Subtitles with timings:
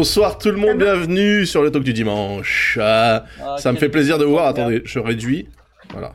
[0.00, 2.78] Bonsoir tout le monde, bienvenue sur le talk du dimanche.
[2.78, 4.46] Ah, Ah, ça me fait plaisir de vous voir.
[4.46, 5.48] Attendez, je réduis.
[5.90, 6.14] Voilà.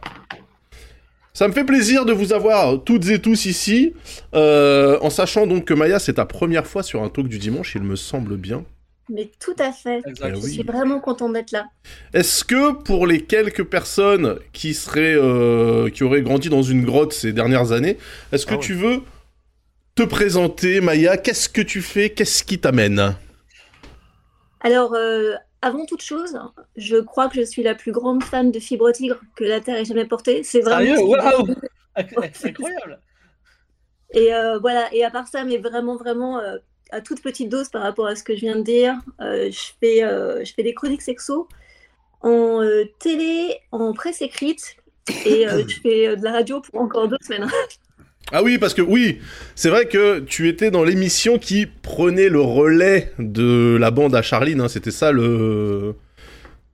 [1.33, 3.93] Ça me fait plaisir de vous avoir toutes et tous ici,
[4.35, 7.73] euh, en sachant donc que Maya, c'est ta première fois sur un talk du dimanche,
[7.73, 8.63] il me semble bien.
[9.09, 10.01] Mais tout à fait.
[10.05, 10.51] Eh Je oui.
[10.51, 11.65] suis vraiment contente d'être là.
[12.13, 17.13] Est-ce que pour les quelques personnes qui seraient, euh, qui auraient grandi dans une grotte
[17.13, 17.97] ces dernières années,
[18.31, 18.63] est-ce que Ah ouais.
[18.63, 19.01] tu veux
[19.95, 21.17] te présenter, Maya?
[21.17, 22.11] Qu'est-ce que tu fais?
[22.11, 23.15] Qu'est-ce qui t'amène?
[24.61, 26.37] Alors, euh, avant toute chose,
[26.75, 29.77] je crois que je suis la plus grande fan de Fibre Tigre que la Terre
[29.77, 30.43] ait jamais portée.
[30.43, 30.95] C'est vraiment.
[30.95, 31.55] Sérieux Waouh
[32.33, 32.99] C'est incroyable.
[34.11, 34.93] Et euh, voilà.
[34.93, 36.57] Et à part ça, mais vraiment, vraiment euh,
[36.91, 40.01] à toute petite dose par rapport à ce que je viens de dire, je fais,
[40.01, 41.47] je fais des chroniques sexo
[42.21, 42.61] en
[42.99, 44.75] télé, en presse écrite,
[45.25, 47.47] et je fais de la radio pour encore deux semaines.
[48.31, 49.19] Ah oui, parce que oui,
[49.55, 54.21] c'est vrai que tu étais dans l'émission qui prenait le relais de la bande à
[54.21, 55.95] Charline, hein, c'était ça le...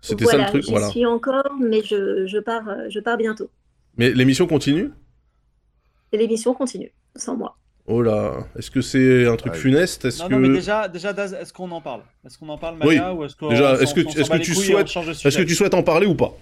[0.02, 0.90] C'était voilà, ça le truc, voilà.
[0.90, 3.50] suis encore, mais je, je pars, euh, je pars bientôt.
[3.98, 4.92] Mais l'émission continue?
[6.12, 7.58] Et l'émission continue, sans moi.
[7.88, 9.58] Oh là, est-ce que c'est un truc Ouais.
[9.60, 10.06] funeste?
[10.06, 10.34] Est-ce Non, que...
[10.34, 12.02] non, mais déjà, déjà Daz, est-ce qu'on en parle?
[12.26, 12.98] Est-ce qu'on en parle, Oui.
[12.98, 14.88] Maya ou est-ce qu'on Déjà, on est-ce que on est-ce bat que tu souhaites-
[15.26, 16.38] Est-ce que tu souhaites en parler ou pas?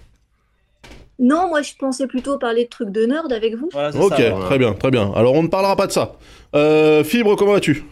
[1.18, 3.68] Non, moi je pensais plutôt parler de trucs de nerd avec vous.
[3.72, 4.44] Voilà, c'est Ok, ça, ouais.
[4.44, 5.12] très bien, très bien.
[5.14, 6.12] Alors on ne parlera pas de ça.
[6.54, 7.84] Euh, Fibre, comment vas-tu?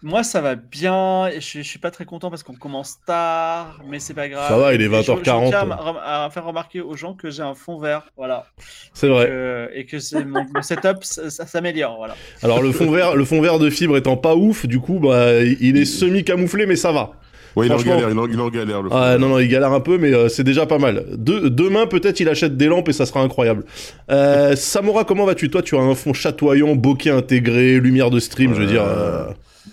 [0.00, 1.26] Moi, ça va bien.
[1.26, 4.48] et Je, je suis pas très content parce qu'on commence tard, mais c'est pas grave.
[4.48, 5.48] Ça va, il est Et je- je 20h40.
[5.48, 8.46] tiens à, à faire remarquer aux gens que j'ai un fond vert, voilà,
[8.94, 9.26] C'est vrai.
[9.26, 12.14] Que- et que c'est mon, mon setup, ça, ça s'améliore, voilà.
[12.44, 15.42] Alors le fond vert, le fond vert de Fibre étant pas ouf, du coup, bah,
[15.42, 17.10] il est semi-camouflé, mais ça va.
[17.58, 18.82] Ouais, il en galère, il en, il est en galère.
[18.82, 21.04] Le Ah non, non, il galère un peu, mais euh, c'est déjà pas mal.
[21.16, 23.64] De- demain, peut-être, il achète des lampes et ça sera incroyable.
[24.10, 25.50] Euh, Samora, comment vas-tu?
[25.50, 28.84] Toi, tu as un fond chatoyant, bokeh intégré, lumière de stream, je veux dire.
[28.86, 29.26] euh,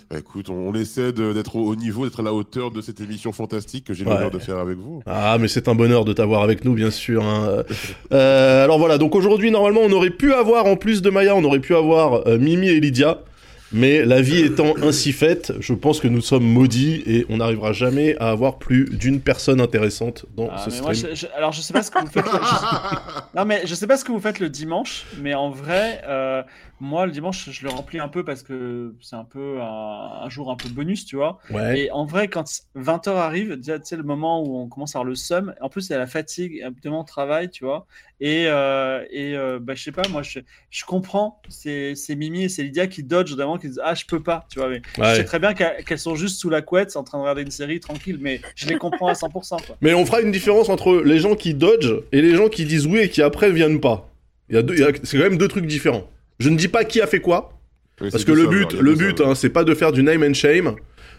[0.10, 3.32] Bah, écoute, on, essaie d'être au haut niveau, d'être à la hauteur de cette émission
[3.32, 4.14] fantastique que j'ai Ouais.
[4.14, 5.02] l'honneur de faire avec vous.
[5.06, 7.24] Ah, mais c'est un bonheur de t'avoir avec nous, bien sûr.
[7.24, 7.64] hein.
[8.14, 11.44] Euh, alors voilà, donc aujourd'hui, normalement, on aurait pu avoir, en plus de Maya, on
[11.44, 13.20] aurait pu avoir euh, Mimi et Lydia.
[13.72, 17.74] Mais la vie étant ainsi faite, je pense que nous sommes maudits et on n'arrivera
[17.74, 21.14] jamais à avoir plus d'une personne intéressante dans Ah, ce moi, stream.
[21.16, 22.26] je- je- alors, je sais pas ce que vous faites.
[22.26, 22.96] je-
[23.38, 26.44] Non, mais je sais pas ce que vous faites le dimanche, mais en vrai, euh,
[26.82, 30.30] moi, le dimanche, je le remplis un peu parce que c'est un peu un, un
[30.30, 31.40] jour un peu bonus, tu vois.
[31.50, 31.80] Ouais.
[31.80, 32.44] Et en vrai, quand
[32.76, 35.70] 20h arrive, déjà, tu sais, le moment où on commence à avoir le seum, en
[35.70, 37.86] plus, il y a la fatigue, évidemment, on travaille, tu vois.
[38.20, 42.50] Et, euh, et euh, bah, je sais pas, moi, je, je comprends, c'est Mimi et
[42.50, 44.70] c'est Lydia qui dodge d'avant, qui disent Ah, je peux pas, tu vois.
[44.70, 47.42] Mais je sais très bien qu'elles sont juste sous la couette en train de regarder
[47.44, 49.66] une série tranquille, mais je les comprends à 100%.
[49.66, 49.78] Quoi.
[49.82, 52.86] Mais on fera une différence entre les gens qui dodge et les gens qui disent
[52.86, 54.10] oui et qui après viennent pas.
[54.50, 56.04] Il y a deux, il y a- c'est quand même deux trucs différents.
[56.40, 57.60] Je ne dis pas qui a fait quoi,
[57.98, 60.76] parce que le but, le but, hein, c'est pas de faire du name and shame.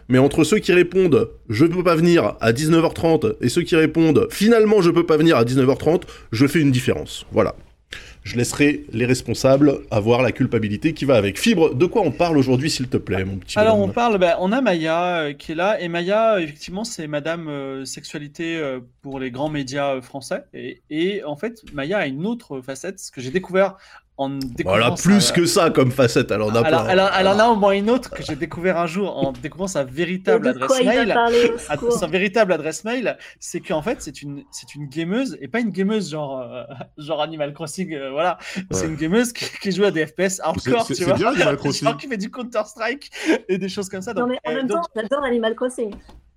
[0.09, 4.29] Mais entre ceux qui répondent je peux pas venir à 19h30 et ceux qui répondent
[4.31, 7.27] finalement je peux pas venir à 19h30, je fais une différence.
[7.33, 7.57] Voilà.
[8.23, 11.39] Je laisserai les responsables avoir la culpabilité qui va avec.
[11.39, 14.37] Fibre, de quoi on parle aujourd'hui s'il te plaît, mon petit Alors on parle, bah,
[14.41, 18.57] on a Maya euh, qui est là, et Maya, euh, effectivement, c'est Madame euh, Sexualité
[18.57, 20.43] euh, pour les grands médias euh, français.
[20.55, 23.77] Et, et en fait, Maya a une autre facette, ce que j'ai découvert
[24.19, 24.79] en découvrant.
[24.79, 26.79] Voilà, sa- plus que ça comme facette, alors on a Elle, pas.
[26.85, 29.15] a- elle, a- elle en a au moins une autre que j'ai découvert un jour
[29.17, 31.15] en découvrant sa véritable adresse mail.
[31.69, 35.61] Ad- Sa véritable adresse mail, c'est qu'en fait, c'est une, c'est une gameuse, et pas
[35.61, 36.65] une gameuse genre, euh,
[36.99, 38.39] genre Animal Crossing, euh, voilà.
[38.71, 41.15] C'est une gameuse qui, qui joue à des FPS hardcore, c'est- tu c'est vois.
[41.15, 41.89] bien, Animal Crossing.
[41.89, 43.11] Genre qui fait du Counter-Strike
[43.49, 44.15] et des choses comme ça.
[44.15, 45.95] Non donc, mais en euh, même donc, temps, j'adore Animal Crossing.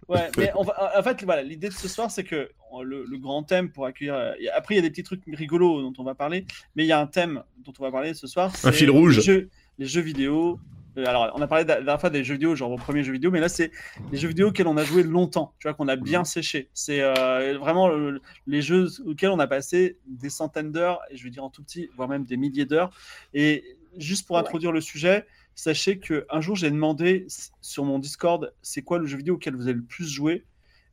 [0.10, 2.50] Ouais, mais on va- en fait, voilà, l'idée de ce soir, c'est que
[2.84, 4.16] le, le grand thème pour accueillir.
[4.16, 6.88] euh, Après, il y a des petits trucs rigolos dont on va parler, mais il
[6.88, 8.56] y a un thème dont on va parler ce soir.
[8.56, 9.18] c'est fil rouge.
[9.18, 10.60] Les jeux, les jeux vidéo.
[10.98, 13.14] Euh, Alors, on a parlé la dernière fois des jeux vidéo, genre vos premiers jeux
[13.14, 13.72] vidéo, mais là, c'est
[14.12, 16.70] les jeux vidéo auxquels on a joué longtemps, tu vois, qu'on a bien séché.
[16.74, 21.24] C'est euh, vraiment le- les jeux auxquels on a passé des centaines d'heures, et je
[21.24, 22.90] veux dire en tout petit, voire même des milliers d'heures.
[23.36, 23.64] Et
[23.98, 24.42] juste pour Ouais.
[24.42, 25.26] introduire le sujet,
[25.60, 27.28] sachez que un jour j'ai demandé
[27.62, 30.46] sur mon Discord c'est quoi le jeu vidéo auquel vous avez le plus joué?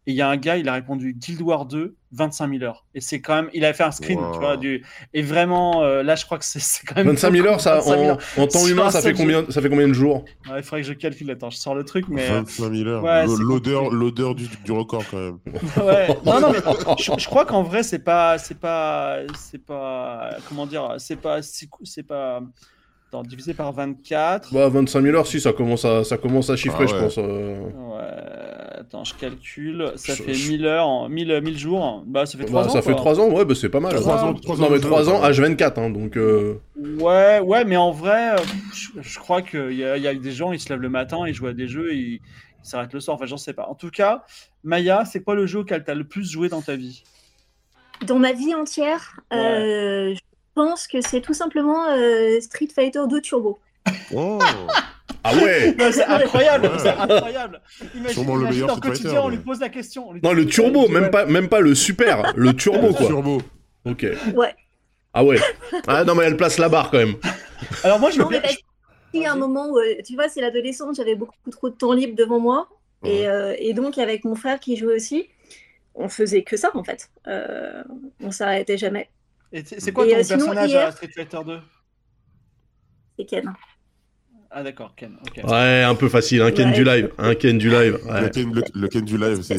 [0.08, 2.86] Et il y a un gars il a répondu Guild Wars 2 25 000 heures
[2.94, 4.32] et c'est quand même il avait fait un screen Wow.
[4.32, 7.46] tu vois du et vraiment euh, là je crois que c'est quand même 25 000
[7.48, 8.18] heures, ça, 25 000 en, heures.
[8.38, 10.24] en temps humain, ça fait, combien, ça fait combien de jours?
[10.48, 13.02] Ouais, il faudrait que je calcule attends je sors le truc mais 25 000 heures.
[13.02, 15.38] Ouais, L'odeur, l'odeur du, du record quand même.
[15.84, 16.58] ouais non non mais
[16.98, 21.40] je, je crois qu'en vrai c'est pas c'est pas c'est pas comment dire c'est pas
[21.42, 22.42] c'est pas
[23.18, 26.56] attends, divisé par 24 Bah, 25 000 heures, si, ça commence à, ça commence à
[26.56, 27.00] chiffrer, Ah je ouais.
[27.00, 27.18] pense.
[27.18, 27.60] euh.
[27.60, 29.92] Ouais, Attends, je calcule.
[29.96, 32.04] Ça Je- fait je- 1000 heures, en- 1000, 1000 jours.
[32.06, 32.72] Bah, ça fait 3 Bah, ans.
[32.72, 33.00] ça fait quoi.
[33.00, 33.94] 3 ans, ouais, bah c'est pas mal.
[33.94, 35.30] Trois ans, non, trois ans mais de jeu, 3 ans, quoi.
[35.30, 36.16] H24, hein, donc.
[36.16, 36.54] euh,
[37.00, 38.36] Ouais, ouais, mais en vrai, euh,
[38.74, 40.88] je, je crois qu'il y, a- il y a des gens, ils se lèvent le
[40.90, 42.20] matin, ils jouent à des jeux et ils
[42.64, 43.14] ils s'arrêtent le soir.
[43.16, 43.66] Enfin, j'en sais pas.
[43.68, 44.24] En tout cas,
[44.64, 47.04] Maya, c'est quoi le jeu auquel tu as le plus joué dans ta vie?
[48.06, 49.38] Dans ma vie entière, Ouais.
[49.38, 50.20] euh, je
[50.56, 53.58] pense que c'est tout simplement euh, Street Fighter 2 Turbo.
[54.14, 54.38] Oh
[55.22, 56.78] Ah ouais C'est incroyable, Ouais.
[56.78, 57.60] c'est incroyable.
[57.94, 60.08] Imagine, Sûrement le imagine meilleur dans Street quotidien, Fighter, on lui pose la question.
[60.08, 61.10] on lui Non, le turbo, il dit, même ouais.
[61.10, 63.06] pas, même pas le super, le turbo quoi.
[63.06, 63.42] Turbo.
[63.84, 64.06] Ok.
[64.34, 64.54] Ouais.
[65.14, 65.38] Ah ouais.
[65.86, 67.14] Ah non, mais elle place la barre quand même.
[67.84, 68.56] Alors moi, je Non, parce
[69.12, 71.74] qu'il y a un moment où, euh, tu vois, c'est l'adolescence, j'avais beaucoup trop de
[71.74, 72.68] temps libre devant moi.
[73.04, 75.28] Et, euh, et donc, avec mon frère qui jouait aussi,
[75.94, 77.08] on faisait que ça en fait.
[77.26, 77.82] Euh,
[78.22, 79.08] on s'arrêtait jamais.
[79.52, 81.58] Et c'est c'est quoi Et, ton euh, sinon, personnage hier- à Street Fighter 2
[83.18, 83.52] C'est Ken.
[84.50, 85.16] Ah d'accord, Ken.
[85.26, 85.44] ok.
[85.50, 86.74] Ouais, un peu facile, un Ken Ouais.
[86.74, 87.12] du live.
[87.18, 87.98] Un Ken du live.
[88.08, 88.28] Le.
[88.28, 89.58] Ken, le, le Ken du live, c'est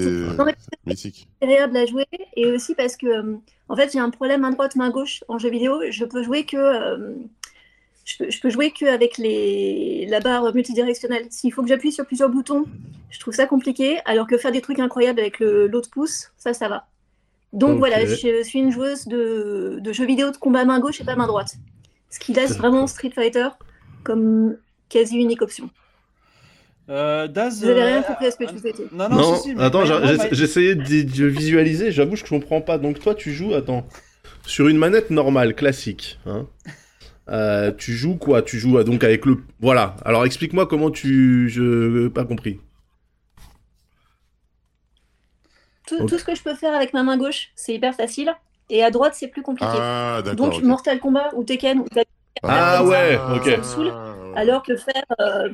[0.85, 1.27] mythique.
[1.41, 2.05] agréable à jouer
[2.35, 3.35] et aussi parce que euh,
[3.69, 6.45] en fait j'ai un problème main droite main gauche en jeu vidéo je peux jouer
[6.45, 7.13] que euh,
[8.05, 11.91] je, peux, je peux jouer que avec les la barre multidirectionnelle s'il faut que j'appuie
[11.91, 12.63] sur plusieurs boutons
[13.09, 16.53] je trouve ça compliqué alors que faire des trucs incroyables avec le l'autre pouce ça
[16.53, 16.87] ça va
[17.57, 21.03] donc voilà je suis une joueuse de, de jeux vidéo de combat main gauche et
[21.03, 21.55] pas main droite
[22.09, 23.49] ce qui laisse vraiment Street Fighter
[24.03, 24.55] comme
[24.89, 25.69] quasi unique option
[26.89, 27.59] Euh, Daz.
[27.61, 29.17] vous avez euh, rien compris à ce que euh, je vous ai dit Non, non,
[29.17, 29.83] Non, si, si, mais attends,
[30.31, 32.77] j'essayais de, de visualiser, j'avoue que je comprends pas.
[32.77, 33.85] Donc toi, tu joues, attends,
[34.45, 36.47] sur une manette normale, classique, hein.
[37.29, 38.41] Euh, tu joues quoi?
[38.41, 39.39] Tu joues euh, donc avec le...
[39.59, 41.49] Voilà, alors explique-moi comment tu...
[41.49, 42.07] Je...
[42.07, 42.61] Pas compris.
[45.87, 46.09] Tout, Ok.
[46.09, 48.33] tout ce que je peux faire avec ma main gauche c'est hyper facile
[48.69, 50.47] et à droite c'est plus compliqué Ah, d'accord.
[50.47, 50.63] Donc ok.
[50.63, 51.85] Mortal Kombat ou Tekken, ou
[52.43, 53.45] Ah ouais, ok.
[53.45, 53.85] Ça me saoule.
[53.87, 53.93] ouais.
[54.35, 55.49] alors que faire euh,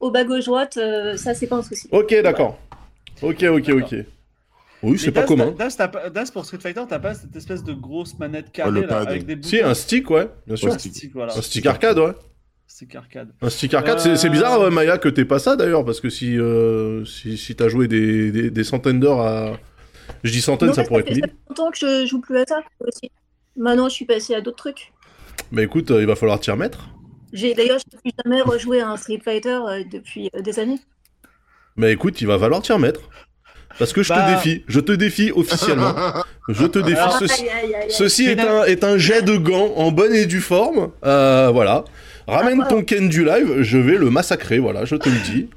[0.00, 1.88] au bas gauche droite, euh, ça c'est pas un souci.
[1.90, 2.58] Ok, d'accord.
[3.22, 3.94] Ok, ok, ok.
[4.84, 5.52] Oui, c'est pas commun.
[5.58, 8.98] Daz, pour Street Fighter, t'as pas cette espèce de grosse manette Oh, carrée le là,
[8.98, 9.48] avec des boutons.
[9.48, 10.72] Si, un stick, ouais, bien sûr.
[10.72, 11.36] Un stick, voilà.
[11.36, 12.12] Un stick arcade, ouais.
[12.68, 13.30] Stick arcade.
[13.42, 16.10] Un stick arcade, Euh, c'est- bizarre, euh, Maya, que t'aies pas ça d'ailleurs, parce que
[16.10, 19.58] si, euh, si, si t'as joué des, des, des centaines d'heures à.
[20.24, 21.30] Je dis centaines, Non, ça pourrait fait, être ça mille.
[21.30, 23.10] fait longtemps que je joue plus à ça aussi.
[23.56, 24.92] Maintenant, je suis passée à d'autres trucs.
[25.52, 26.88] Mais écoute, euh, il va falloir t'y remettre.
[27.32, 30.78] J'ai d'ailleurs, je n'ai jamais rejoué à un Street Fighter euh, depuis euh, des années.
[31.76, 33.00] Mais écoute, il va falloir t'y remettre.
[33.78, 35.94] Parce que je Bah- te défie, je te défie officiellement.
[36.48, 36.98] je te défie.
[36.98, 37.90] Alors- Ceci, Aïe, aïe, aïe, aïe.
[37.90, 40.90] ceci est, un, est un jet de gants en bonne et due forme.
[41.04, 41.84] Euh, voilà.
[42.26, 45.48] Ramène Ah, ton Ken du live, je vais le massacrer, voilà, je te le dis.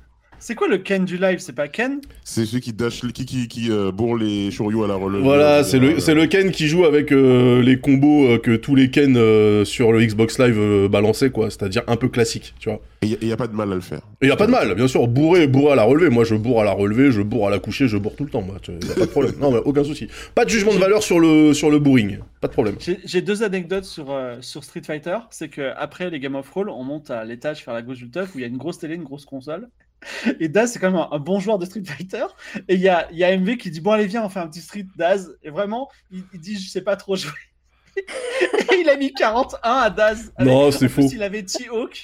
[0.43, 1.37] C'est quoi le Ken du live?
[1.37, 2.01] C'est pas Ken?
[2.23, 5.21] C'est celui qui dash, qui, qui, qui euh, bourre les Shoryu à la relève.
[5.21, 8.55] Voilà, Euh, c'est le, c'est le Ken qui joue avec euh, les combos euh, que
[8.55, 11.51] tous les Ken euh, sur le Xbox Live euh, balançaient, quoi.
[11.51, 12.81] C'est-à-dire un peu classique, tu vois.
[13.03, 14.01] Et il n'y a, pas de mal à le faire.
[14.19, 16.09] Et y a pas de mal, bien sûr, bourrer, bourrer à la relevée.
[16.09, 18.31] Moi, je bourre à la relevée, je bourre à la coucher, je bourre tout le
[18.31, 18.55] temps, moi.
[18.67, 19.33] Y a pas de problème.
[19.39, 20.07] Non, mais aucun souci.
[20.33, 22.17] Pas de jugement de valeur sur le, sur le bourring.
[22.41, 22.75] Pas de problème.
[23.05, 25.17] J'ai deux anecdotes sur, euh, sur Street Fighter.
[25.29, 28.09] C'est que après les Game of Roll, on monte à l'étage faire la gauche du
[28.09, 29.67] teuf où il y a une grosse télé, une grosse console.
[30.39, 32.25] Et Daz, c'est quand même un, bon joueur de Street Fighter.
[32.67, 34.47] Et il y a, y a MV qui dit Bon, allez, viens, on fait un
[34.47, 35.37] petit Street Daz.
[35.43, 37.31] Et vraiment, il dit Je sais pas trop jouer.
[38.71, 40.31] Et il a mis 41 à Daz.
[40.39, 41.07] Non, c'est faux.
[41.11, 42.03] Il avait T-Hawk.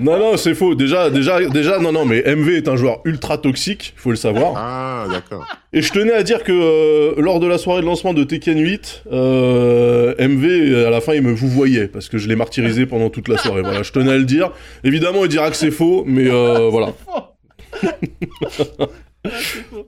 [0.00, 0.74] Non, non, c'est faux.
[0.74, 4.54] Déjà, déjà, déjà, non, non, mais MV est un joueur ultra toxique, faut le savoir.
[4.56, 5.46] Ah, d'accord.
[5.72, 8.58] Et je tenais à dire que euh, lors de la soirée de lancement de Tekken
[8.58, 12.86] 8, euh, MV, à la fin, il me vous voyait, parce que je l'ai martyrisé
[12.86, 13.62] pendant toute la soirée.
[13.62, 14.52] Voilà, je tenais à le dire.
[14.84, 16.92] Évidemment, il dira que c'est faux, mais euh, voilà.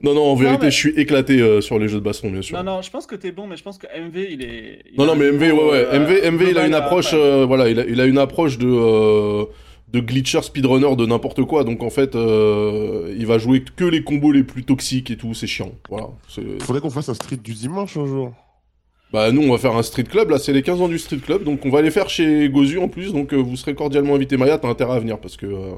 [0.03, 2.41] Non, non, en vérité, mais- je suis éclaté euh, sur les jeux de baston, bien
[2.41, 2.57] sûr.
[2.57, 4.83] Non, non, je pense que t'es bon, mais je pense que MV, il est.
[4.91, 5.85] il Non, non, mais MV, ouais, ouais.
[5.91, 8.57] euh, MV, MV, il a une approche, euh, voilà, il a, il a une approche
[8.57, 9.45] de, euh,
[9.91, 11.63] de glitcher speedrunner de n'importe quoi.
[11.63, 15.33] Donc, en fait, euh, il va jouer que les combos les plus toxiques et tout.
[15.33, 15.71] C'est chiant.
[15.89, 16.07] Voilà.
[16.61, 18.31] Faudrait qu'on fasse un street du dimanche un jour.
[19.11, 20.29] Bah, nous, on va faire un street club.
[20.29, 21.43] Là, c'est les 15 ans du street club.
[21.43, 23.11] Donc, on va les faire chez Gozu en plus.
[23.11, 24.37] Donc, euh, vous serez cordialement invité.
[24.37, 25.47] Maya, t'as intérêt à venir parce que.
[25.47, 25.71] euh,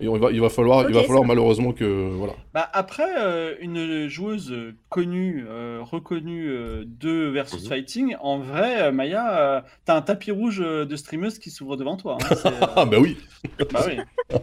[0.00, 2.08] et on va, il va falloir, il va falloir malheureusement que.
[2.10, 2.32] Voilà.
[2.52, 7.68] Bah, après, euh, une joueuse euh, connue, euh, reconnue euh, de versus Mhm.
[7.68, 12.18] fighting, en vrai, Maya, euh, t'as un tapis rouge de streameuse qui s'ouvre devant toi.
[12.20, 12.26] hein.
[12.46, 13.16] Euh, Ah, bah oui.
[13.72, 13.98] bah oui.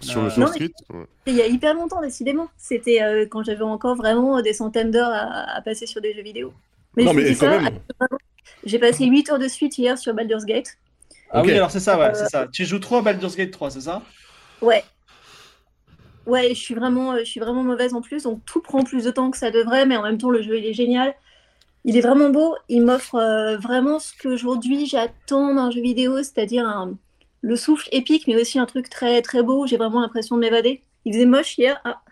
[0.00, 1.06] Sur le non, ouais.
[1.26, 2.48] Il y a hyper longtemps, décidément.
[2.56, 6.22] C'était euh, quand j'avais encore vraiment des centaines d'heures à, à passer sur des jeux
[6.22, 6.52] vidéo.
[6.96, 7.78] Mais non, je mais ça, même.
[8.64, 10.76] j'ai passé 8 heures de suite hier sur Baldur's Gate.
[11.30, 12.46] Ah oui, alors c'est ça, ouais, Euh, c'est ça.
[12.52, 14.02] Tu joues trop à Baldur's Gate 3, c'est ça?
[14.60, 14.84] Ouais.
[16.26, 19.04] Ouais, je suis vraiment, euh, je suis vraiment mauvaise en plus, donc tout prend plus
[19.04, 21.14] de temps que ça devrait, mais en même temps, le jeu, il est génial.
[21.84, 26.66] Il est vraiment beau, il m'offre euh, vraiment ce qu'aujourd'hui j'attends d'un jeu vidéo, c'est-à-dire
[26.66, 26.98] un-
[27.42, 30.82] le souffle épique, mais aussi un truc très très beau, j'ai vraiment l'impression de m'évader.
[31.04, 31.80] Il faisait moche hier.
[31.84, 32.02] Ah.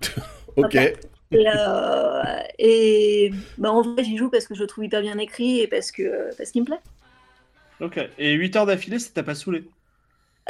[0.56, 0.76] Ok.
[0.76, 0.96] Et,
[1.34, 2.22] euh,
[2.58, 5.66] et bah, en vrai, j'y joue parce que je le trouve hyper bien écrit et
[5.66, 6.80] parce que parce qu'il me plaît.
[7.80, 7.98] Ok.
[8.18, 9.64] Et 8 heures d'affilée, ça t'a pas saoulé?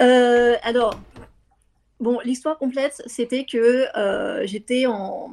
[0.00, 0.98] Euh, alors,
[2.00, 5.30] bon, l'histoire complète, c'était que euh, j'étais en.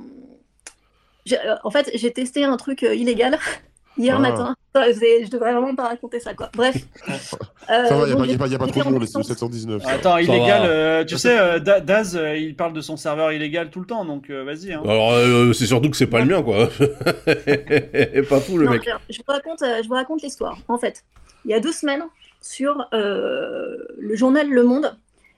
[1.32, 3.38] euh, En fait, j'ai testé un truc illégal
[3.98, 4.20] hier Ah.
[4.20, 4.56] matin.
[4.76, 6.50] C'est- Je devrais vraiment pas raconter ça, quoi.
[6.56, 6.76] Bref.
[7.08, 7.10] Euh,
[7.88, 9.28] Ça va, il n'y a, pas- y a pas j'étais trop de c'est licence.
[9.28, 9.84] 719.
[9.84, 9.90] ça.
[9.92, 13.32] Attends, Ça illégal, euh, tu sais, euh, Da- Daz, euh, il parle de son serveur
[13.34, 14.74] illégal tout le temps, donc euh, vas-y.
[14.74, 14.82] Hein.
[14.84, 16.68] Alors, euh, c'est surtout que c'est pas le mien, quoi.
[18.30, 18.88] pas fou, le Non, mec.
[18.88, 20.58] alors, je vous raconte, euh, je vous raconte l'histoire.
[20.68, 21.04] En fait,
[21.46, 22.04] il y a deux semaines,
[22.44, 24.98] sur euh, le journal Le Monde,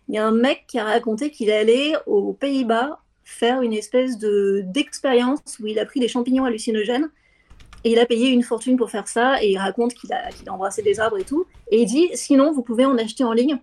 [0.09, 4.17] il y a un mec qui a raconté qu'il allait aux Pays-Bas faire une espèce
[4.17, 7.09] de d'expérience où il a pris des champignons hallucinogènes
[7.83, 10.51] et il a payé une fortune pour faire ça et il raconte qu'il a, a
[10.51, 11.45] embrassé des arbres et tout.
[11.71, 13.59] Et il dit, sinon, vous pouvez en acheter en ligne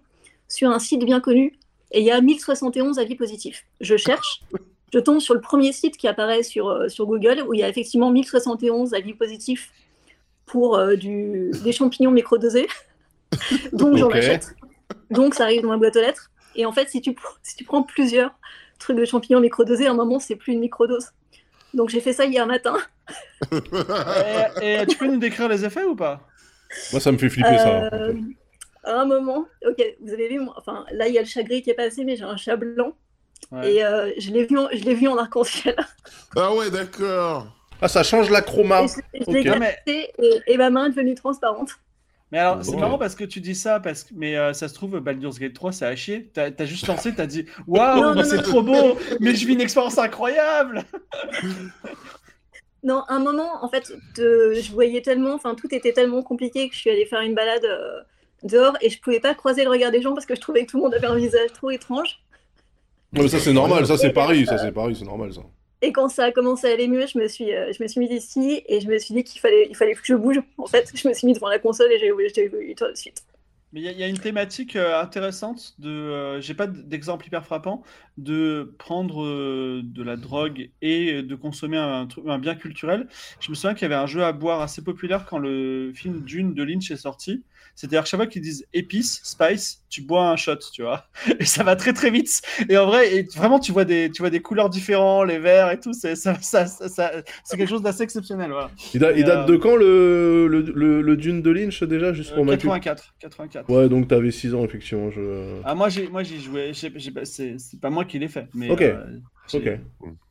[0.48, 1.58] sur un site bien connu
[1.90, 3.64] et il y a 1071 avis positifs.
[3.80, 4.42] Je cherche,
[4.92, 7.62] je tombe sur le premier site qui apparaît sur, euh, sur Google où il y
[7.62, 9.72] a effectivement 1071 avis positifs
[10.46, 12.68] pour euh, du, des champignons microdosés.
[13.72, 14.54] Donc j'en achète.
[15.10, 16.30] Donc ça arrive dans ma boîte aux lettres.
[16.54, 18.30] Et en fait, si tu, pr- si tu prends plusieurs
[18.78, 21.10] trucs de champignons microdosés, à un moment, c'est plus une microdose.
[21.74, 22.76] Donc j'ai fait ça hier matin.
[24.62, 26.20] Et, et tu peux nous décrire les effets ou pas?
[26.92, 27.88] Moi, ça me fait flipper, ça.
[27.92, 28.14] Euh,
[28.84, 31.42] à un moment, ok, vous avez vu, moi- enfin là il y a le chat
[31.42, 32.92] gris qui est passé, mais j'ai un chat blanc
[33.50, 33.74] Ouais.
[33.74, 35.76] et euh, je l'ai vu, en- je l'ai vu en arc-en-ciel.
[36.36, 37.46] Ah ouais, d'accord.
[37.80, 38.82] Ah, ça change la chroma.
[38.82, 39.58] Et je, je l'ai ok.
[39.58, 41.70] capté et, et ma main est devenue transparente.
[42.32, 42.80] Mais alors, c'est Bon.
[42.80, 45.52] marrant parce que tu dis ça, parce que, mais euh, ça se trouve, Baldur's Gate
[45.52, 46.30] 3, c'est à chier.
[46.32, 49.98] T'as as juste lancé, t'as dit Waouh, c'est trop beau, mais je vis une expérience
[49.98, 50.82] incroyable
[52.84, 56.68] Non, à un moment, en fait, de- je voyais tellement, enfin tout était tellement compliqué
[56.68, 58.00] que je suis allée faire une balade euh,
[58.42, 60.70] dehors et je pouvais pas croiser le regard des gens parce que je trouvais que
[60.70, 62.22] tout le monde avait un visage trop étrange.
[63.12, 63.86] Non, mais ça, c'est normal.
[63.86, 64.46] Ça, c'est Paris.
[64.46, 64.96] Ça, c'est Paris.
[64.98, 65.42] C'est normal, ça.
[65.82, 68.00] Et quand ça a commencé à aller mieux, je me suis, euh, je me suis
[68.00, 70.40] mise ici et je me suis dit qu'il fallait, il fallait que je bouge.
[70.58, 73.22] En fait, je me suis mise devant la console et j'ai joué tout de suite.
[73.72, 76.66] Mais il y, a- il y a une thématique euh, intéressante de, euh, j'ai pas
[76.66, 77.82] d'exemple hyper frappant,
[78.18, 82.06] de prendre euh, de la drogue et de consommer un,
[82.38, 83.08] bien culturel.
[83.40, 86.20] Je me souviens qu'il y avait un jeu à boire assez populaire quand le film
[86.22, 87.44] Dune de Lynch est sorti.
[87.74, 91.06] C'est-à-dire que chaque fois qu'ils disent épice, spice, tu bois un shot, tu vois.
[91.40, 92.42] Et ça va très très vite.
[92.68, 95.70] Et en vrai, et vraiment, tu vois des, tu vois des couleurs différentes, les verts
[95.70, 95.94] et tout.
[95.94, 97.12] C'est ça, ça, ça- ça-
[97.44, 98.50] c'est quelque chose d'assez exceptionnel.
[98.50, 98.70] Voilà.
[98.92, 101.82] Il, da- il Et, date euh, de quand le, le, le, le Dune de Lynch
[101.84, 103.14] déjà juste pour Euh, ma 84,
[103.66, 103.70] 84.
[103.70, 105.10] Ouais, donc t'avais 6 ans effectivement.
[105.10, 105.60] Je...
[105.64, 106.72] Ah, moi, j'ai, moi, j'ai joué.
[106.72, 108.82] j'ai- j'ai pas- c'est, pas moi qui l'ai fait, mais Ok.
[108.82, 109.04] euh,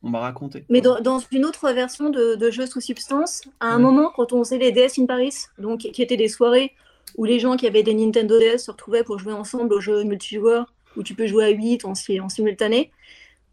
[0.02, 0.64] on m'a raconté.
[0.68, 3.82] Mais dans, dans une autre version de, de jeu sous substance, à un Mm.
[3.82, 6.72] moment, quand on faisait les DS in Paris, donc qui étaient des soirées
[7.18, 10.02] où les gens qui avaient des Nintendo DS se retrouvaient pour jouer ensemble aux jeux
[10.04, 12.90] multijoueurs, où tu peux jouer à 8 en, si- en simultané,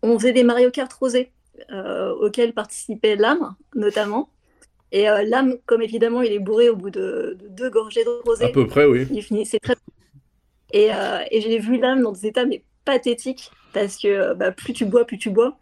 [0.02, 1.32] on faisait des Mario Kart rosés,
[1.72, 4.30] euh, auxquels participait Lame, notamment.
[4.92, 8.10] Et euh, Lame, comme évidemment il est bourré au bout de, de deux gorgées de
[8.26, 9.08] rosé, À peu près, oui.
[9.12, 9.76] il finissait très
[10.72, 14.52] et, euh, et j'ai vu l'âme dans des états mais pathétiques parce que euh, bah,
[14.52, 15.58] plus tu bois, plus tu bois.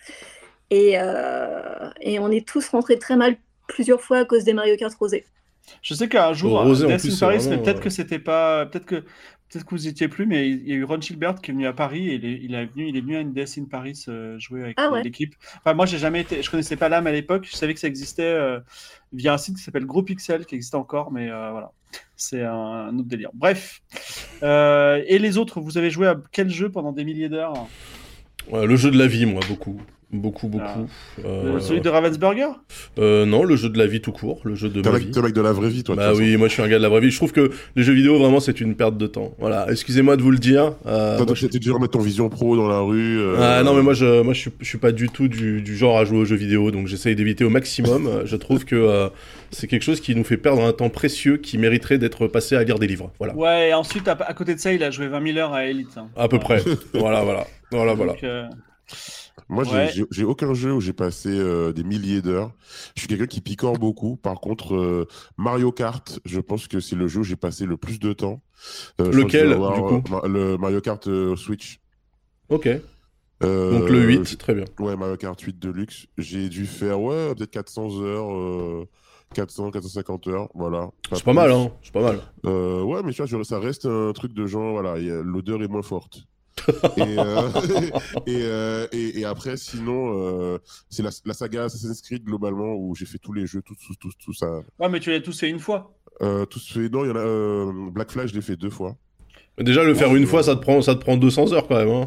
[0.70, 4.76] Et, euh, et on est tous rentrés très mal plusieurs fois à cause des Mario
[4.76, 5.26] Kart rosés.
[5.82, 8.20] Je sais qu'un jour, Rosé, en Death plus, in c'est Paris, mais peut-être que c'était
[8.20, 9.04] pas, peut-être que,
[9.50, 11.68] peut-être que vous étiez plus, mais il y a eu Ron Gilbert qui est venu
[11.68, 14.04] à Paris et il est, il est venu, il est venu à une in Paris
[14.08, 15.04] euh, jouer avec Ah ouais.
[15.04, 15.36] l'équipe.
[15.60, 17.48] Enfin, moi, j'ai jamais été, je connaissais pas l'âme à l'époque.
[17.50, 18.60] Je savais que ça existait euh,
[19.14, 21.72] via un site qui s'appelle Gros Pixel, qui existe encore, mais euh, voilà,
[22.16, 23.30] c'est un, un autre délire.
[23.34, 23.82] Bref.
[24.44, 27.68] Euh, et les autres, vous avez joué à quel jeu pendant des milliers d'heures?
[28.50, 29.82] Ouais, le jeu de la vie, moi, beaucoup.
[30.10, 30.64] Beaucoup, beaucoup.
[30.66, 31.26] Ah.
[31.26, 32.48] Euh, Celui de Ravensburger?
[32.98, 35.34] euh, non, le jeu de la vie tout court, le jeu de T'es mec mec
[35.34, 35.98] de la vraie vie, toi.
[35.98, 37.12] Bah oui, moi je suis un gars de la vraie vie.
[37.12, 39.34] Je trouve que les jeux vidéo, vraiment, c'est une perte de temps.
[39.38, 40.76] Voilà, excusez-moi de vous le dire.
[40.86, 43.20] Euh, Toi, moi, toi, t'es du genre mettre ton vision pro dans la rue.
[43.20, 45.62] euh, Ah non mais moi je moi je suis, je suis pas du tout du,
[45.62, 48.22] du genre à jouer aux jeux vidéo donc j'essaye d'éviter au maximum.
[48.26, 49.10] Je trouve que euh,
[49.52, 52.64] c'est quelque chose qui nous fait perdre un temps précieux qui mériterait d'être passé à
[52.64, 53.12] lire des livres.
[53.20, 53.36] Voilà.
[53.36, 55.66] Ouais, et ensuite, à, à côté de ça, il a joué 20 000 heures à
[55.66, 55.98] Elite.
[55.98, 56.08] hein.
[56.16, 56.62] À peu près.
[56.94, 57.46] voilà voilà.
[57.72, 58.14] Voilà voilà.
[58.14, 58.46] Donc, euh,
[59.50, 60.08] Moi, j'ai- Ouais.
[60.12, 62.52] j'ai aucun jeu où j'ai passé euh, des milliers d'heures.
[62.96, 64.18] Je suis quelqu'un qui picore beaucoup.
[64.18, 67.78] Par contre, euh, Mario Kart, je pense que c'est le jeu où j'ai passé le
[67.78, 68.42] plus de temps.
[69.00, 71.80] Euh, Lequel, avoir, du coup Le Mario Kart Switch.
[72.50, 72.68] Ok.
[73.40, 74.66] Donc le 8, très bien.
[74.80, 76.08] Ouais, Mario Kart 8 Deluxe.
[76.18, 78.34] J'ai dû faire, ouais, peut-être 400 heures.
[78.34, 78.86] euh,
[79.34, 80.90] 400, 450 heures, voilà.
[81.12, 81.70] C'est pas mal hein.
[81.84, 82.22] C'est pas mal.
[82.46, 86.24] Ouais, mais tu vois, ça reste un truc de genre, voilà, l'odeur est moins forte.
[86.98, 87.50] Et, euh,
[88.28, 90.58] et, euh, et, et après, sinon, euh,
[90.90, 93.96] c'est la, la saga Assassin's Creed globalement où j'ai fait tous les jeux, tout, tout,
[94.00, 94.48] tout, tout ça.
[94.80, 95.94] Ouais, mais tu l'as tous fait une fois.
[96.22, 97.20] Euh, tout ce fait, non, il y en a.
[97.20, 98.96] euh, Black Flag, je l'ai fait deux fois.
[99.60, 101.90] Déjà le faire une fois ça te prend ça te prend 200 heures quand même.
[101.90, 102.06] Hein.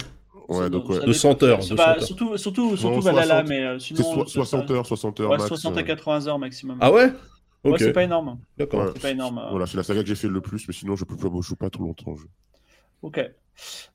[0.49, 0.95] Ouais, donc, ouais.
[0.97, 1.07] dépend.
[1.07, 2.03] De 100 heures, C'est de pas- 100 heures.
[2.07, 3.15] Surtout, surtout, surtout 60.
[3.15, 4.03] Valhalla, mais euh, C'est sinon.
[4.15, 5.49] so- c'est 60 pas- heures, 60 heures Ouais, max.
[5.49, 5.83] 60 à euh.
[5.85, 6.77] 80 heures maximum.
[6.81, 7.05] Ah ouais?
[7.63, 8.39] Ouais, Ok, c'est pas énorme.
[8.57, 8.81] d'accord.
[8.87, 8.91] Ouais.
[8.95, 9.39] C'est pas énorme.
[9.39, 9.51] euh.
[9.51, 11.47] Voilà, c'est la saga que j'ai fait le plus, mais sinon je peux pas, je
[11.47, 12.17] joue pas trop longtemps.
[12.17, 12.25] Je...
[13.03, 13.21] Ok.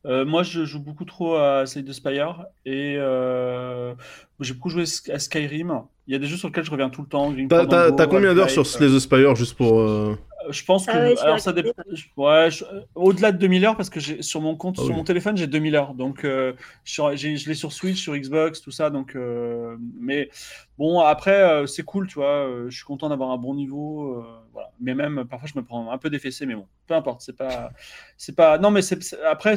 [0.06, 3.94] Euh, moi, je joue beaucoup trop à Slay the Spire et euh,
[4.40, 5.82] j'ai beaucoup joué à Skyrim.
[6.08, 7.34] Il y a des jeux sur lesquels je reviens tout le temps.
[7.50, 8.66] T'as- combien d'heures sur.
[8.68, 9.80] Slay the Spire juste pour.
[9.80, 10.16] euh,
[10.52, 11.96] Je pense que Ah ouais, tu alors l'as ça regardé, dépend.
[11.96, 14.98] je- Ouais, je- au-delà de 2000 heures parce que sur mon compte, Ah sur oui.
[14.98, 15.96] mon téléphone, j'ai 2000 heures.
[15.96, 16.54] Donc euh,
[16.84, 18.92] sur- j'ai- je l'ai sur Switch, sur Xbox, tout ça.
[18.92, 20.30] Donc, euh, mais
[20.78, 22.48] bon, après euh, c'est cool, tu vois.
[22.48, 24.70] euh, je suis content d'avoir un bon niveau, euh, voilà.
[24.82, 27.22] Mais même parfois je me prends un peu des fessées, mais bon, peu importe.
[27.22, 27.72] C'est pas,
[28.18, 28.58] c'est pas.
[28.58, 29.56] Non, mais c'est après,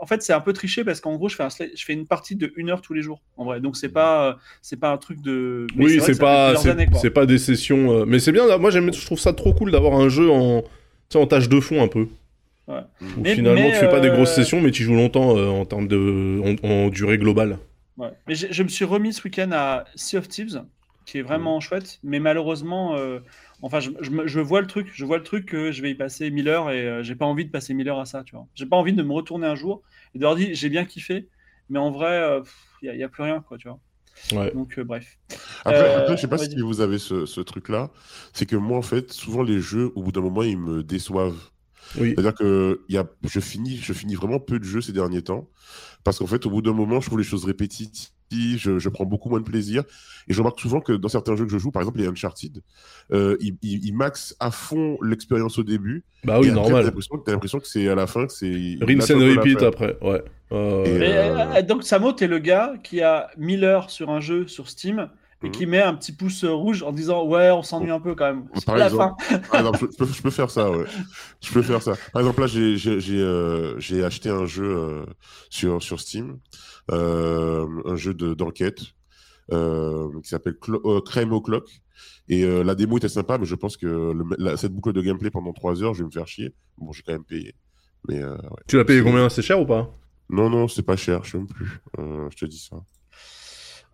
[0.00, 2.06] en fait, c'est un peu triché parce qu'en gros, je fais un je fais une
[2.06, 3.20] partie de une heure tous les jours.
[3.36, 5.66] En vrai, donc c'est pas, c'est pas un truc de.
[5.76, 6.54] mais Oui, c'est pas,
[6.94, 8.04] c'est pas des sessions.
[8.06, 8.46] Mais c'est bien.
[8.46, 10.62] là, Moi, je trouve ça trop cool d'avoir un jeu en,
[11.14, 12.06] en tâche de fond un peu.
[12.68, 12.80] Ouais.
[13.02, 15.48] Où Mais- finalement, mais, tu fais pas des grosses sessions, mais tu joues longtemps euh,
[15.48, 17.58] en termes de, en, en durée globale.
[18.00, 18.12] Ouais.
[18.26, 20.64] Mais je me suis remis ce week-end à Sea of Thieves,
[21.04, 21.60] qui est vraiment Mm.
[21.60, 23.20] chouette, mais malheureusement, euh,
[23.62, 25.90] enfin, je, je me- je vois le truc, je vois le truc que je vais
[25.90, 28.24] y passer 1000 heures et euh, j'ai pas envie de passer 1000 heures à ça,
[28.24, 28.46] tu vois.
[28.54, 29.82] J'ai pas envie de me retourner un jour
[30.14, 31.28] et de leur dire j'ai bien kiffé,
[31.68, 32.40] mais en vrai,
[32.82, 33.80] il n'y a, plus rien, quoi, tu vois.
[34.32, 34.52] Ouais.
[34.54, 35.18] Donc, euh, bref.
[35.64, 37.90] Après, Euh, après, je sais pas si vous avez ce, ce truc-là,
[38.32, 41.50] c'est que moi, en fait, souvent les jeux, au bout d'un moment, ils me déçoivent.
[41.98, 42.12] Oui.
[42.14, 45.22] C'est-à-dire que il y a, je, finis, je finis vraiment peu de jeux ces derniers
[45.22, 45.48] temps,
[46.04, 49.04] parce qu'en fait, au bout d'un moment, je trouve les choses répétitives, je, je prends
[49.04, 49.82] beaucoup moins de plaisir,
[50.28, 52.62] et je remarque souvent que dans certains jeux que je joue, par exemple les Uncharted,
[53.12, 56.70] euh, ils, ils, ils maxent à fond l'expérience au début, Bah oui, et après, t'as
[56.70, 56.92] normal.
[57.24, 58.78] t'as l'impression que c'est à la fin, que c'est...
[58.80, 59.98] Rinse and repeat après.
[60.00, 60.22] Ouais.
[60.52, 64.20] Euh, Et, euh, euh, donc, Samo, t'es le gars qui a 1000 heures sur un
[64.20, 65.08] jeu sur Steam
[65.42, 65.52] et Mhm.
[65.52, 68.48] qui met un petit pouce rouge en disant ouais, on s'ennuie un peu quand même.
[68.54, 69.22] C'est Par la exemple.
[69.24, 69.38] fin.
[69.38, 70.84] Par exemple, je, peux, je peux faire ça, ouais.
[71.42, 71.96] Je peux faire ça.
[72.12, 75.06] Par exemple, là, j'ai j'ai j'ai euh, acheté un jeu euh,
[75.48, 76.38] sur sur Steam,
[76.90, 78.82] euh, un jeu de d'enquête
[79.52, 81.68] euh, qui s'appelle euh, Crime O'clock.
[82.28, 85.02] Et euh, la démo était sympa, mais je pense que le, la- cette boucle de
[85.02, 86.54] gameplay pendant 3 heures, je vais me faire chier.
[86.78, 87.54] Bon, j'ai quand même payé.
[88.08, 88.62] Mais euh, ouais.
[88.68, 89.28] Tu l'as payé combien?
[89.28, 89.90] C'est cher ou pas?
[90.28, 91.80] Non, non, c'est pas cher, je sais même plus.
[91.98, 92.76] Euh, je te dis ça.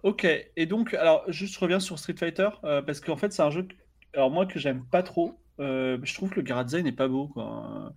[0.02, 0.24] Ok,
[0.56, 3.62] et donc, alors, juste reviens sur Street Fighter, euh, parce qu'en fait, c'est un jeu,
[3.64, 3.74] que-
[4.14, 5.38] alors moi, que j'aime pas trop.
[5.58, 7.92] Euh, je trouve que le Gara design n'est pas beau, quoi.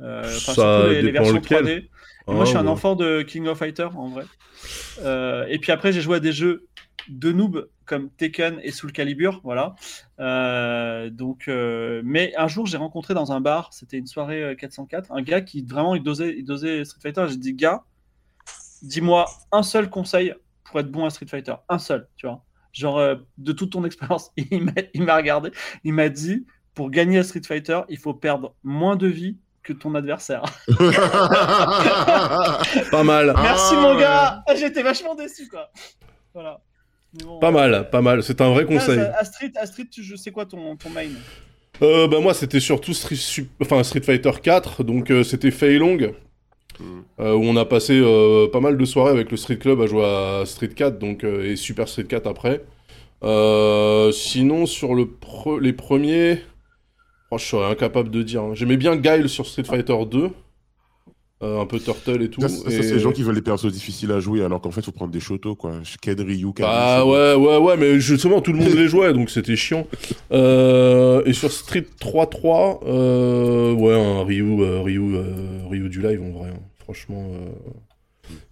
[0.00, 1.64] Euh, enfin, Ça les, versions lequel.
[1.64, 1.70] 3D.
[1.70, 1.90] Et
[2.26, 2.70] Ah, moi, je suis un ouais.
[2.70, 4.24] enfant de King of Fighter, en vrai.
[5.02, 6.66] Euh, et puis après, j'ai joué à des jeux
[7.08, 9.74] de noob comme Tekken et Soul Calibur, voilà.
[10.20, 14.54] Euh, donc, euh, mais un jour, j'ai rencontré dans un bar, c'était une soirée euh,
[14.54, 17.26] 404, un gars qui vraiment il dosait, il dosait Street Fighter.
[17.28, 17.84] J'ai dit, gars,
[18.82, 22.42] dis-moi un seul conseil pour être bon à Street Fighter, un seul, tu vois.
[22.72, 24.30] Genre euh, de toute ton expérience.
[24.36, 24.64] Il
[25.04, 25.50] m'a- regardé,
[25.84, 29.72] il m'a dit, pour gagner à Street Fighter, il faut perdre moins de vie que
[29.72, 30.42] ton adversaire.
[32.90, 33.32] Pas mal.
[33.36, 34.00] Ah, Merci mon ouais.
[34.00, 35.70] gars Ah, J'étais vachement déçu quoi.
[36.32, 36.60] Voilà.
[37.24, 38.22] Bon, Pas euh, mal, pas mal.
[38.24, 38.98] C'est un vrai conseil.
[38.98, 41.06] ça- Astrid, Astrid, tu je sais quoi ton, ton main?
[41.82, 43.16] Euh, bah moi c'était surtout Street,
[43.60, 45.98] enfin, Street Fighter 4, donc euh, c'était Fei Long,
[46.80, 46.84] Mm.
[47.20, 49.86] euh, où on a passé euh, pas mal de soirées avec le Street Club à
[49.86, 52.64] jouer à Street 4, donc, euh, et Super Street 4 après.
[54.12, 56.40] Sinon sur les premiers,
[57.30, 58.42] oh, je serais incapable de dire.
[58.42, 58.54] hein.
[58.54, 60.30] J'aimais bien Guile sur Street Fighter 2,
[61.44, 62.40] euh, un peu Turtle et tout.
[62.40, 64.92] Ça, c'est les gens qui veulent les persos difficiles à jouer, alors qu'en fait, faut
[64.92, 65.72] prendre des shotos, quoi.
[66.00, 69.56] Ken Ryu, Ah ouais, ouais, ouais, mais justement, tout le monde les jouait, donc c'était
[69.56, 69.86] chiant.
[70.32, 75.16] Euh, et sur Street 3-3, euh, ouais, un Ryu, Ryu,
[75.70, 76.50] Ryu du live, en vrai.
[76.50, 76.60] hein.
[76.78, 77.30] Franchement,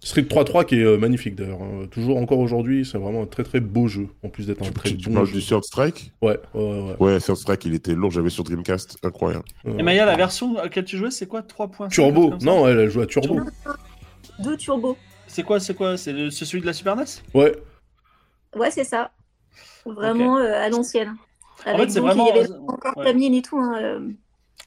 [0.01, 1.61] Street 3-3 qui est euh, magnifique, d'ailleurs.
[1.61, 1.87] hein.
[1.91, 4.89] Toujours encore aujourd'hui, c'est vraiment un très très beau jeu, en plus d'être un très
[4.89, 5.39] Tu, tu bon parles jeu.
[5.39, 6.11] du Third Strike?
[6.21, 6.95] Ouais, ouais, ouais.
[6.99, 9.45] Ouais, Third Strike, il était lourd, j'avais sur Dreamcast, incroyable.
[9.65, 9.75] ouais.
[9.79, 11.41] Et Maya, la version à laquelle tu jouais, c'est quoi?
[11.41, 13.35] 3.5 Turbo, non, elle, joue à Turbo.
[13.35, 13.49] Turbo.
[14.39, 14.97] Deux turbos.
[15.27, 15.97] C'est quoi, c'est quoi?
[15.97, 17.55] C'est celui de la Super NES Ouais,
[18.55, 19.11] Ouais, c'est ça.
[19.85, 21.15] Vraiment euh, à l'ancienne.
[21.65, 23.05] Avec fait, c'est vraiment- il y avait encore ouais.
[23.05, 23.57] la mienne et tout.
[23.57, 23.99] hein, euh.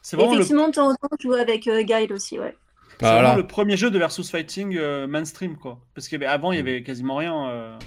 [0.02, 2.56] C'est vraiment, le, Effectivement, de temps en temps, je jouais avec euh, Guile aussi, ouais.
[3.00, 5.78] C'est vraiment le premier jeu de versus fighting euh, mainstream, quoi.
[5.94, 7.48] Parce qu'avant, il y avait quasiment rien.
[7.50, 7.78] euh.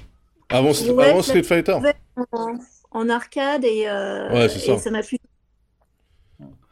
[0.49, 1.77] Avant, Ouais, avant Street Fighter.
[2.31, 2.53] En,
[2.91, 4.73] en arcade et, euh, Ouais, c'est ça.
[4.73, 5.17] et ça m'a plu.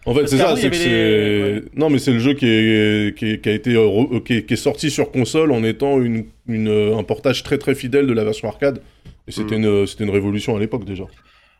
[0.06, 0.88] En fait, c'est ça, c'est que c'est.
[0.89, 3.17] les- Non, mais c'est le jeu qui, est...
[3.17, 4.45] qui, est- qui a été re- qui est...
[4.45, 6.26] qui est sorti sur console en étant une...
[6.47, 6.69] Une...
[6.97, 8.82] un portage très très fidèle de la version arcade.
[9.28, 9.86] Et c'était Mm.
[10.00, 11.04] une révolution à l'époque déjà.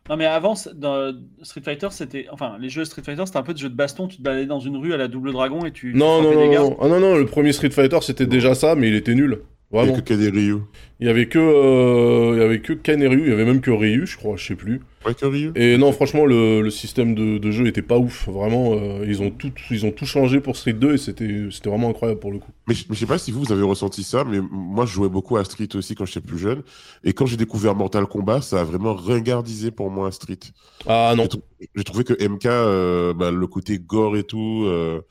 [0.10, 2.28] Non, mais avant, dans Street Fighter, c'était.
[2.32, 4.08] Enfin, les jeux Street Fighter, c'était un peu des jeux de baston.
[4.08, 5.94] Tu te baladais dans une rue à la double dragon et tu.
[5.94, 6.78] Non, non, non, non.
[6.82, 9.42] Ah non, non, le premier Street Fighter c'était déjà ça, mais il était nul.
[9.70, 9.98] Il y a Vraiment.
[10.00, 10.60] que Ken et Ryu.
[11.02, 13.44] Il y avait que, euh, il y avait que Ken et Ryu, il y avait
[13.44, 14.80] même que Ryu, je crois, je sais plus.
[15.06, 15.52] Ouais, que Ryu.
[15.56, 18.30] Et non, franchement, le, le système de, de jeu était pas ouf.
[18.30, 21.90] Vraiment, euh, ils ont tout, ils ont tout changé pour Street 2 et c'était, vraiment
[21.90, 22.50] incroyable pour le coup.
[22.66, 24.94] Mais, je- mais je sais pas si vous, vous avez ressenti ça, mais moi, je
[24.94, 26.62] jouais beaucoup à Street aussi quand j'étais plus jeune.
[27.04, 30.40] Et quand j'ai découvert Mortal Kombat, ça a vraiment ringardisé pour moi Street.
[30.88, 31.24] Ah non.
[31.24, 31.42] J'ai trou-
[31.76, 35.02] J'ai trouvé que MK, euh, bah, le côté gore et tout, euh,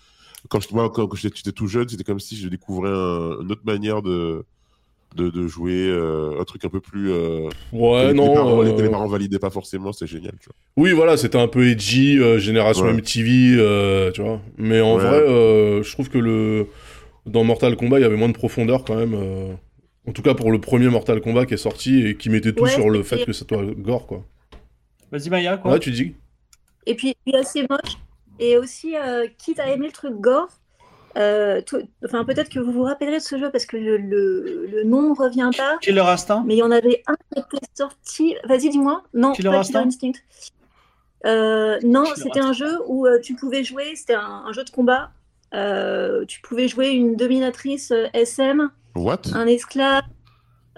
[0.49, 3.51] quand je- moi, quand, quand j'étais tout jeune, c'était comme si je découvrais un- une
[3.53, 4.45] autre manière de,
[5.15, 7.11] de, de jouer, euh, un truc un peu plus.
[7.13, 8.35] euh, Ouais, que les non.
[8.35, 10.35] parents, euh, que les parents validaient pas forcément, c'est génial.
[10.41, 10.57] Tu vois.
[10.77, 12.93] Oui, voilà, c'était un peu edgy, euh, génération Ouais.
[12.93, 14.41] MTV, euh, tu vois.
[14.59, 15.03] Mais en Ouais.
[15.05, 16.67] vrai, euh, je trouve que le
[17.25, 19.15] dans Mortal Kombat, il y avait moins de profondeur quand même.
[19.15, 19.53] euh,
[20.09, 22.63] En tout cas, pour le premier Mortal Kombat qui est sorti et qui mettait tout
[22.63, 24.25] Ouais, sur le fait que ça soit gore, quoi.
[25.11, 25.73] Vas-y, Maya, quoi.
[25.73, 26.15] Ouais, tu dis
[26.87, 27.97] Et puis, il est assez moche.
[28.39, 30.49] Et aussi, euh, quitte à aimer le truc gore,
[31.17, 34.67] euh, tout- enfin, peut-être que vous vous rappellerez de ce jeu parce que le, le,
[34.71, 35.79] le nom ne revient pas.
[35.81, 36.45] Killer Instinct.
[36.47, 38.37] Mais il y en avait un qui était sorti.
[38.45, 39.03] Vas-y, dis-moi.
[39.15, 40.21] Non, Killer pas Instinct Killer Instinct.
[41.25, 43.97] Euh, non, c'était un jeu où euh, tu pouvais jouer.
[43.97, 45.11] C'était un, un jeu de combat.
[45.55, 49.23] Euh, tu pouvais jouer une dominatrice euh, SM, What?
[49.35, 50.03] Un esclave.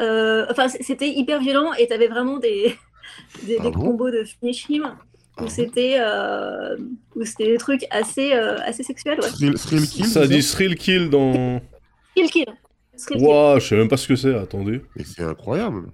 [0.00, 2.76] Euh, enfin, c'était hyper violent et tu avais vraiment des,
[3.42, 4.94] des, Ah des bon combos de finish him
[5.40, 6.76] où c'était euh,
[7.14, 9.18] où c'était des trucs assez, euh, assez sexuels.
[9.20, 9.28] Ouais.
[9.28, 11.60] Thrill, Thrill Kill Ça dit Thrill Kill dans.
[12.16, 12.46] Kill Kill.
[12.96, 13.26] Thrill Kill.
[13.26, 14.82] Waouh, je sais même pas ce que c'est, attendez.
[14.96, 15.86] Mais c'est incroyable.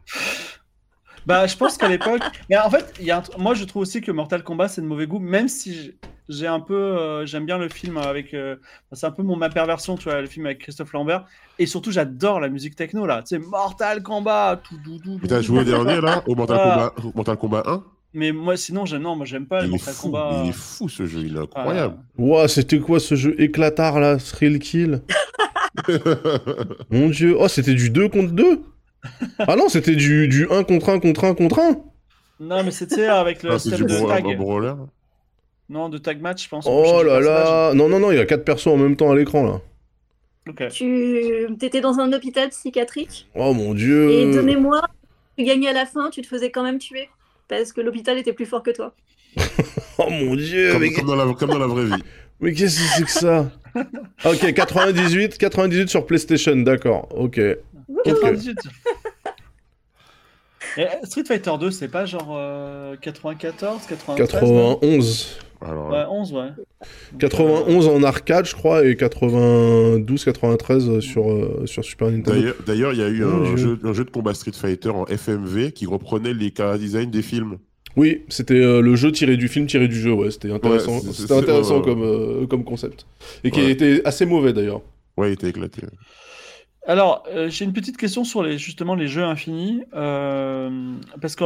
[1.26, 2.22] Bah, je pense qu'à l'époque.
[2.50, 4.82] Mais en fait, il y a un moi, je trouve aussi que Mortal Kombat, c'est
[4.82, 5.94] de mauvais goût, même si
[6.28, 6.74] j'ai- un peu.
[6.74, 8.34] euh, J'aime bien le film avec.
[8.34, 8.56] euh,
[8.92, 11.24] C'est un peu mon, ma perversion, tu vois, le film avec Christophe Lambert.
[11.58, 13.22] Et surtout, j'adore la musique techno, là.
[13.22, 15.18] Tu sais, Mortal Kombat, tout doudou.
[15.22, 16.92] Mais t'as joué au dernier, là, au Mortal, Ah.
[16.94, 18.96] Kombat, au Mortal Kombat 1 Mais moi, sinon, je...
[18.96, 20.42] non, moi, j'aime pas le il est, Mortal fou, Kombat.
[20.44, 21.96] il est fou ce jeu, il est Ah, incroyable.
[22.16, 25.02] Waouh, c'était quoi ce jeu éclatard là, Thrill Kill
[26.90, 28.60] Mon dieu, oh, c'était du 2 contre 2
[29.40, 31.76] Ah non, c'était du, du 1 contre 1 contre 1 contre 1
[32.40, 34.24] Non, mais c'était avec le Ah, système de un tag.
[35.68, 36.66] Non, de tag match, je pense.
[36.68, 39.16] Oh là là Non, non, non, il y a 4 persos en même temps à
[39.16, 39.60] l'écran là.
[40.48, 40.68] Ok.
[40.68, 44.88] Tu étais dans un hôpital psychiatrique Oh mon et dieu de mémoire,
[45.38, 47.08] tu gagnais à la fin, tu te faisais quand même tuer
[47.48, 48.94] parce que l'hôpital était plus fort que toi.
[49.96, 52.02] Oh mon dieu comme, mais, comme dans la, comme dans la vraie vie.
[52.40, 53.48] mais qu'est-ce que c'est que ça?
[54.24, 57.40] Ok, 98, 98 sur PlayStation, d'accord, ok.
[58.04, 58.58] 98.
[60.76, 64.74] Et Street Fighter 2, c'est pas genre euh, 94, 93 non?
[64.80, 65.38] 91.
[65.64, 66.48] Alors, Ouais, 11, ouais.
[67.18, 72.52] 91 en arcade, je crois, et 92, 93 sur, euh, sur Super Nintendo.
[72.66, 75.72] D'ailleurs, il y a eu un jeu, un jeu de combat Street Fighter en FMV
[75.72, 77.58] qui reprenait les cara design des films.
[77.96, 81.12] Oui, c'était euh, le jeu tiré du film, tiré du jeu, ouais, c'était intéressant, Ouais,
[81.12, 83.06] c'était intéressant comme, euh, comme concept.
[83.44, 83.70] Et qui Ouais.
[83.70, 84.82] était assez mauvais d'ailleurs.
[85.16, 85.82] Ouais, il était éclaté.
[86.86, 89.82] Alors, euh, j'ai une petite question sur les, justement les jeux infinis.
[89.94, 90.68] euh,
[91.22, 91.44] parce que.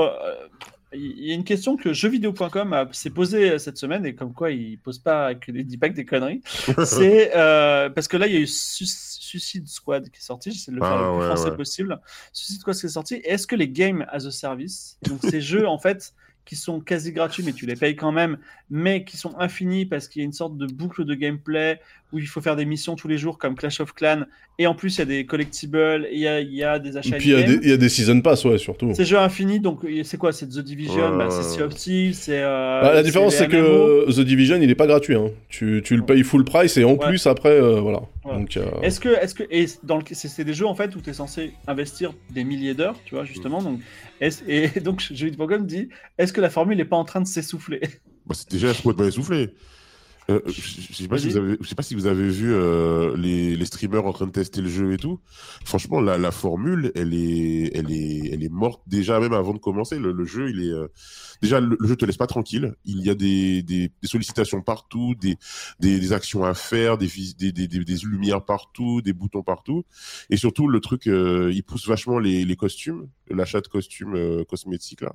[0.94, 4.50] Euh, il y a une question que jeuxvideo.com s'est posée cette semaine et comme quoi
[4.50, 6.42] il pose pas que des, dit pas que des conneries.
[6.84, 10.50] C'est euh, parce que là il y a eu Su- Suicide Squad qui est sorti.
[10.50, 11.56] J'essaie de le faire Ah, le plus ouais, français ouais.
[11.56, 12.00] possible.
[12.32, 13.14] Suicide Squad qui est sorti.
[13.24, 17.12] Est-ce que les games as a service, donc ces jeux en fait qui sont quasi
[17.12, 18.38] gratuits mais tu les payes quand même,
[18.70, 21.78] mais qui sont infinis parce qu'il y a une sorte de boucle de gameplay
[22.12, 24.24] où il faut faire des missions tous les jours comme Clash of Clans
[24.58, 26.96] et en plus il y a des collectibles, il y a, il y a des
[26.96, 28.90] achats Et puis il y, a des- il y a des Season Pass, ouais, surtout.
[28.94, 30.32] C'est jeu infini, donc c'est quoi?
[30.32, 32.40] C'est The Division, Ouais, bah, c'est Sea of Thieves, c'est.
[32.42, 35.14] euh, Bah, la différence, c'est que The Division, il est pas gratuit.
[35.16, 35.30] Hein.
[35.48, 37.06] Tu, tu le payes full price et en Ouais.
[37.08, 38.00] plus, après, euh, voilà.
[38.24, 41.00] Donc, euh, Est-ce que, est-ce que, et dans le, c'est, des jeux en fait où
[41.00, 43.62] tu es censé investir des milliers d'heures, tu vois, justement.
[43.62, 43.80] Donc,
[44.20, 47.80] et donc, jeuxvideo.com dit est-ce que la formule n'est pas en train de s'essouffler?
[48.26, 49.50] Bah, c'est déjà complètement essoufflé.
[50.30, 53.16] Euh, je sais pas si vous avez, je sais pas si vous avez vu euh,
[53.16, 55.20] les, les streamers en train de tester le jeu et tout.
[55.64, 59.58] Franchement, la, la formule, elle est, elle est, elle est morte déjà même avant de
[59.58, 59.98] commencer.
[59.98, 60.86] Le, le jeu, il est euh,
[61.40, 62.74] déjà le, le jeu te laisse pas tranquille.
[62.84, 65.36] Il y a des, des, des sollicitations partout, des,
[65.80, 69.84] des, des actions à faire, des, des, des, des lumières partout, des boutons partout.
[70.28, 74.44] Et surtout, le truc, euh, il pousse vachement les, les costumes, l'achat de costumes euh,
[74.44, 75.14] cosmétiques là.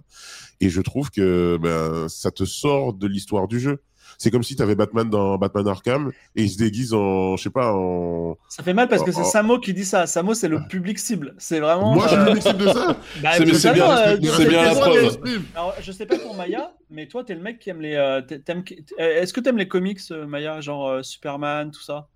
[0.59, 3.79] Et je trouve que ben, ça te sort de l'histoire du jeu.
[4.17, 7.43] C'est comme si tu avais Batman dans Batman Arkham et il se déguise en, je
[7.43, 8.37] sais pas, en.
[8.49, 9.23] Ça fait mal parce que c'est.
[9.23, 10.07] Samo qui dit ça.
[10.07, 11.35] Samo, c'est le public cible.
[11.37, 11.93] C'est vraiment.
[11.95, 12.97] Moi, je suis euh, le public cible de ça.
[13.21, 15.17] bah, C'est- bien- euh, c'est c'est bien la preuve.
[15.55, 17.95] Alors, je sais pas pour Maya, mais toi, t'es le mec qui aime les.
[17.95, 18.63] euh, euh,
[18.99, 22.07] Est-ce que t'aimes les comics, euh, Maya, genre euh, Superman, tout ça?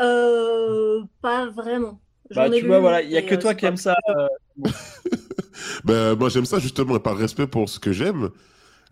[0.00, 2.00] Euh, pas vraiment.
[2.34, 3.94] Bah, tu vois, voilà, il y a que euh, toi qui pas- aime ça.
[4.08, 4.26] euh,
[5.84, 8.30] Ben, moi, j'aime ça justement, et par respect pour ce que j'aime,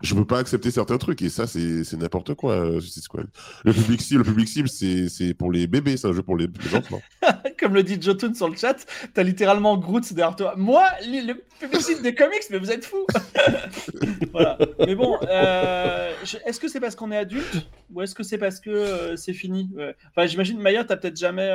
[0.01, 3.27] je peux pas accepter certains trucs, et ça, c'est c'est n'importe quoi, euh, Squad.
[3.63, 6.37] Le public cible, le public cible, c'est c'est pour les bébés, c'est un jeu pour
[6.37, 7.01] les, enfants.
[7.59, 10.53] comme le dit Jotun sur le chat, t'as littéralement Groot derrière toi.
[10.57, 13.05] Moi, le le publicité des comics, mais vous êtes fous.
[14.31, 14.57] voilà.
[14.79, 16.13] Mais bon, euh,
[16.45, 19.33] est-ce que c'est parce qu'on est adulte ou est-ce que c'est parce que euh, c'est
[19.33, 19.69] fini?
[20.11, 21.49] Enfin, j'imagine Maya, t'as peut-être jamais,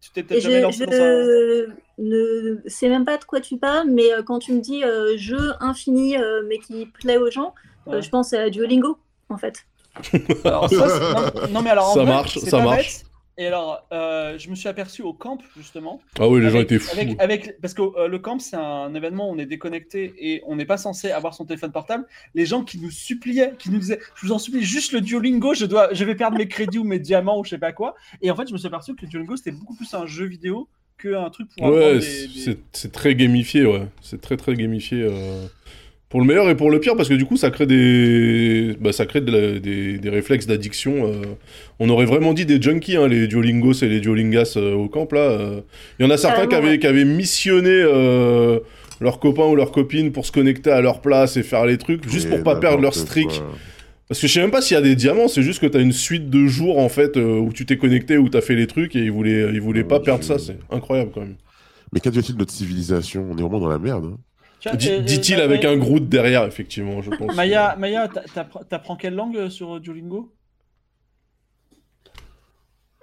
[0.00, 1.74] tu t'es peut-être jamais je, lancé dans ça.
[1.98, 5.16] ne sais même pas de quoi tu parles, mais euh, quand tu me dis euh,
[5.16, 7.54] jeu infini euh, mais qui plaît aux gens,
[7.88, 9.66] euh, je pense à Duolingo en fait.
[10.44, 13.00] Alors, ça, non, non, mais alors Ça marche, ça marche.
[13.00, 13.06] bête.
[13.38, 16.00] Et alors, euh, je me suis aperçu au camp justement.
[16.20, 16.90] Ah oui, les gens étaient fous.
[16.92, 20.42] avec- avec- parce que euh, le camp, c'est un événement où on est déconnecté et
[20.46, 22.04] on n'est pas censé avoir son téléphone portable.
[22.34, 25.54] Les gens qui nous suppliaient, qui nous disaient Je vous en supplie, juste le Duolingo,
[25.54, 27.94] je, dois, je vais perdre mes crédits ou mes diamants ou je sais pas quoi.
[28.20, 30.26] Et en fait, je me suis aperçu que le Duolingo, c'était beaucoup plus un jeu
[30.26, 30.68] vidéo
[30.98, 33.86] qu'un truc pour Ouais, des- c'est très gamifié, ouais.
[34.02, 35.02] C'est très très gamifié.
[35.02, 35.46] euh,
[36.12, 38.92] Pour le meilleur et pour le pire, parce que du coup, ça crée des, bah,
[38.92, 41.06] ça crée de la- des, des réflexes d'addiction.
[41.06, 41.22] euh.
[41.80, 45.10] On aurait vraiment dit des junkies, hein, les Duolingos et les Duolingas euh, au camp,
[45.12, 45.20] là.
[45.20, 45.60] euh.
[45.98, 48.60] Il y en a certains qui Carrément, avaient, qui avaient missionné euh,
[49.00, 52.08] leurs copains ou leurs copines pour se connecter à leur place et faire les trucs,
[52.08, 53.28] juste Et pour pas perdre leur streak.
[53.28, 53.56] quoi.
[54.06, 55.80] Parce que je sais même pas s'il y a des diamants, c'est juste que t'as
[55.80, 58.66] une suite de jours en fait euh, où tu t'es connecté, où t'as fait les
[58.66, 61.36] trucs et ils voulaient, ils voulaient Oh, pas perdre ça, c'est incroyable quand même.
[61.94, 63.26] Mais qu'advient-il de notre civilisation?
[63.30, 64.04] On est vraiment dans la merde.
[64.12, 64.18] hein.
[64.66, 67.34] Euh, Dit-il euh, avec un Groot derrière, effectivement, je pense.
[67.34, 70.32] Maya, Maya t'a- t'appre- t'apprends quelle langue euh, sur Duolingo?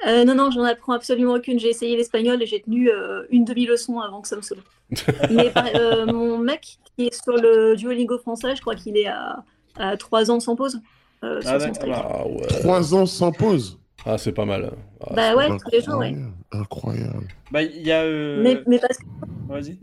[0.07, 1.59] Euh, non, non, j'en apprends absolument aucune.
[1.59, 4.63] J'ai essayé l'espagnol et j'ai tenu euh, une demi-leçon avant que ça me saoule.
[5.29, 9.43] mais euh, mon mec qui est sur le Duolingo français, je crois qu'il est à,
[9.77, 10.81] à 3 ans sans pause.
[11.23, 12.21] euh, sur Ah.
[12.21, 12.47] Ah ouais.
[12.47, 13.77] Trois ans sans pause?
[14.05, 14.71] Ah, c'est pas mal.
[15.01, 16.15] Ah, Bah ouais, tous les jours, ouais.
[16.53, 17.27] Incroyable.
[17.51, 18.03] Bah, il y a.
[18.03, 18.97] euh, Mais, mais parce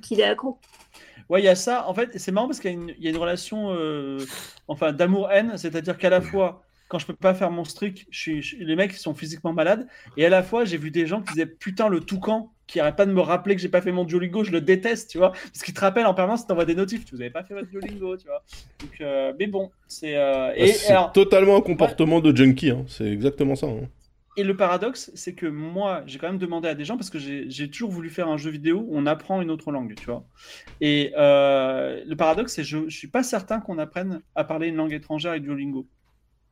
[0.02, 0.58] qu'il est accro.
[1.28, 1.88] Ouais, il y a ça.
[1.88, 4.18] En fait, c'est marrant parce qu'il y a une, il y a une relation euh,
[4.68, 5.52] enfin, d'amour-haine.
[5.56, 8.76] C'est-à-dire qu'à la fois, quand je peux pas faire mon streak, je suis, je- les
[8.76, 9.86] mecs sont physiquement malades.
[10.16, 12.96] Et à la fois, j'ai vu des gens qui disaient Putain, le toucan qui arrête
[12.96, 15.30] pas de me rappeler que j'ai pas fait mon Duolingo, je le déteste, tu vois.
[15.30, 17.04] Parce qu'il te rappelle en permanence, t'envoie des notifs.
[17.12, 18.42] Vous avez pas fait votre Duolingo, tu vois.
[18.80, 20.16] Donc, euh, mais bon, c'est.
[20.16, 20.52] euh,
[20.88, 22.84] alors, totalement un comportement de junkie, hein.
[22.88, 23.66] c'est exactement ça.
[23.66, 23.88] hein.
[24.36, 27.18] Et le paradoxe, c'est que moi, j'ai quand même demandé à des gens parce que
[27.18, 30.24] j'ai toujours voulu faire un jeu vidéo où on apprend une autre langue, tu vois.
[30.80, 34.68] Et euh, le paradoxe, c'est que je, je suis pas certain qu'on apprenne à parler
[34.68, 35.86] une langue étrangère avec Duolingo.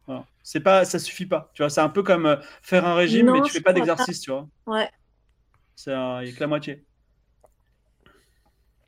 [0.07, 0.27] Voilà.
[0.43, 1.51] C'est pas, ça suffit pas.
[1.55, 3.73] Tu vois, c'est un peu comme euh, faire un régime, Non, mais tu fais pas
[3.73, 4.49] d'exercice, tu vois.
[4.67, 4.89] Ouais.
[5.77, 6.85] C'est que la moitié.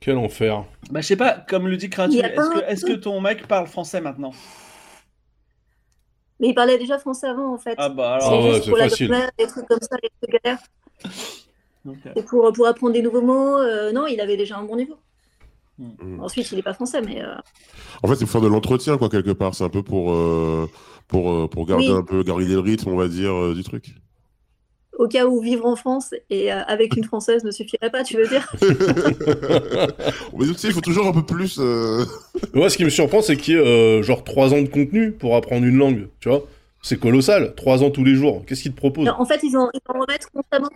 [0.00, 0.64] Quel enfer.
[0.90, 4.00] Bah, je sais pas, comme le dit Créature, que, est-ce que ton mec parle français
[4.00, 4.32] maintenant?
[6.40, 7.75] Mais il parlait déjà français avant, en fait.
[7.79, 8.44] Ah bah C'est Ah alors.
[8.44, 9.09] ouais, pour la facile.
[9.09, 10.59] grammaire, des trucs comme ça, les trucs galères.
[12.16, 14.96] Et pour, pour apprendre des nouveaux mots, euh, non, il avait déjà un bon niveau.
[15.79, 16.20] Mm.
[16.20, 17.35] Ensuite, il n'est pas français, mais euh,
[18.03, 19.55] En fait, c'est pour faire de l'entretien, quoi, quelque part.
[19.55, 20.68] C'est un peu pour, euh,
[21.09, 21.96] pour, pour garder Oui.
[21.96, 23.94] un peu, garder le rythme, on va dire, euh, du truc.
[24.98, 28.16] Au cas où vivre en France et euh, avec une française ne suffirait pas, tu
[28.16, 28.50] veux dire
[30.38, 31.59] Mais tu sais, il faut toujours un peu plus.
[31.59, 32.04] euh,
[32.54, 35.12] Moi, ce qui me surprend, c'est qu'il y ait euh, genre 3 ans de contenu
[35.12, 36.44] pour apprendre une langue, tu vois.
[36.82, 38.44] C'est colossal, 3 ans tous les jours.
[38.46, 39.06] Qu'est-ce qu'ils te proposent?
[39.06, 40.68] Non, En fait, ils en, ils en remettent constamment.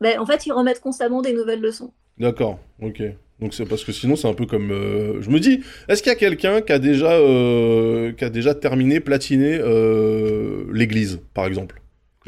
[0.00, 1.92] Ben, en fait, ils remettent constamment des nouvelles leçons.
[2.18, 3.02] D'accord, ok.
[3.40, 4.70] Donc c'est parce que sinon c'est un peu comme...
[4.70, 8.28] euh, Je me dis, est-ce qu'il y a quelqu'un qui a déjà, euh, qui a
[8.28, 11.80] déjà terminé, platiné euh, l'église, par exemple?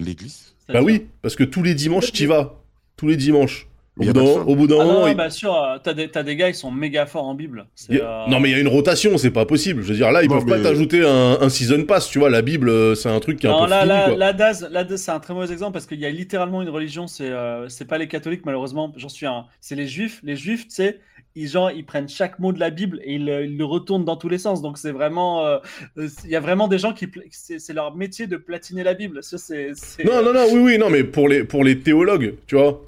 [0.04, 2.54] L'église Bah oui, parce que tous les dimanches, t'y vas.
[2.96, 3.66] Tous les dimanches.
[3.98, 4.40] Au bout pas d'un de fin.
[4.46, 6.48] au bout d'un Ah moment, non, il- bah sûr, euh, t'as des, t'as des gars,
[6.48, 7.66] ils sont méga forts en Bible.
[7.90, 9.82] A- euh, Non mais il y a une rotation, c'est pas possible.
[9.82, 12.18] Je veux dire, là, ils Non, peuvent pas mais- t'ajouter un, un season pass, tu
[12.18, 12.30] vois.
[12.30, 14.66] La Bible, euh, c'est un truc qui est un Non, peu là, là, là, Daz,
[14.96, 17.84] c'est un très mauvais exemple parce qu'il y a littéralement une religion, c'est euh, c'est
[17.84, 20.20] pas les catholiques, malheureusement, j'en suis un, c'est les juifs.
[20.22, 21.00] Les juifs, tu sais,
[21.34, 24.04] ils, genre, ils prennent chaque mot de la Bible et ils, le- ils le retournent
[24.04, 24.60] dans tous les sens.
[24.62, 25.44] Donc, c'est vraiment.
[25.46, 25.58] euh,
[25.98, 27.06] euh, Il y a vraiment des gens qui.
[27.30, 29.22] C'est leur métier de platiner la Bible.
[29.22, 29.36] Ça,
[30.04, 32.82] Non, non, non, oui, oui, non, mais pour les, pour les théologues, tu vois.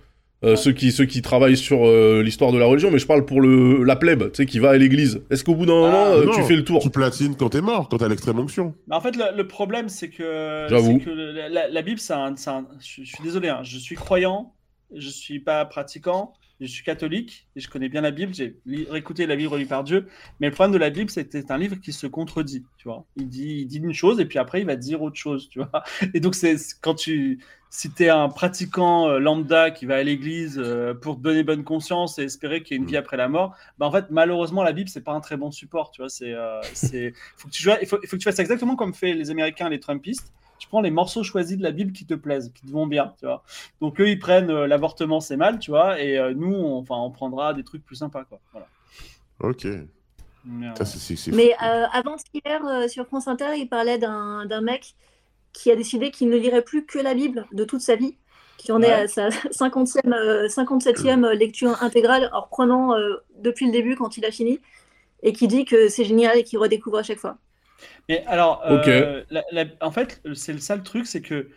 [0.45, 0.57] euh, Ouais.
[0.57, 3.41] ceux, qui, ceux qui travaillent sur euh, l'histoire de la religion, mais je parle pour
[3.41, 5.23] le, la plèbe, tu sais, qui va à l'église.
[5.31, 6.83] Est-ce qu'au bout d'un moment, euh, non, tu fais le tour?
[6.83, 8.75] Tu platines quand t'es mort, quand t'as l'extrême onction.
[8.87, 12.37] Mais en fait, le, le problème, c'est que, que la, la- la Bible, c'est un,
[12.37, 14.53] c'est un- je, je suis désolé, hein, je suis croyant,
[14.95, 16.35] je suis pas pratiquant,
[16.67, 18.35] je suis catholique et je connais bien la Bible.
[18.35, 18.57] J'ai
[18.91, 20.07] réécouté la Bible relue par Dieu,
[20.41, 22.65] mais le problème de la Bible, c'est que c'est un livre qui se contredit.
[22.77, 25.17] Tu vois, il dit, il dit une chose et puis après, il va dire autre
[25.17, 25.49] chose.
[25.49, 25.83] Tu vois,
[26.15, 27.39] et donc c'est quand tu
[27.71, 31.43] si tu es un pratiquant euh, lambda qui va à l'église euh, pour te donner
[31.43, 32.91] bonne conscience et espérer qu'il y ait une Mm.
[32.91, 35.51] vie après la mort, bah en fait malheureusement la Bible c'est pas un très bon
[35.51, 38.23] support, tu vois, c'est euh, c'est faut que tu joues- il faut, faut que tu
[38.25, 40.33] fasses exactement comme fait les Américains, les Trumpistes.
[40.65, 43.13] Tu prends les morceaux choisis de la Bible qui te plaisent, qui te vont bien,
[43.21, 43.43] tu vois.
[43.83, 46.95] Donc eux ils prennent euh, l'avortement c'est mal, tu vois, et euh, nous on, enfin
[46.97, 48.41] on prendra des trucs plus sympas quoi.
[48.51, 48.67] Voilà.
[49.41, 49.67] Ok.
[50.47, 51.65] Mais, euh, Ça, c'est- c'est- c'est Mais fou.
[51.67, 54.95] euh, avant-hier, euh, sur France Inter, il parlait d'un d'un mec
[55.53, 58.17] qui a décidé qu'il ne lirait plus que la Bible de toute sa vie
[58.57, 63.73] qui en est à sa 50e, euh, 57e lecture intégrale en reprenant euh, depuis le
[63.73, 64.61] début quand il a fini
[65.23, 67.37] et qui dit que c'est génial et qu'il redécouvre à chaque fois.
[68.09, 71.49] Mais alors, euh, la- la- en fait, c'est ça le truc, c'est que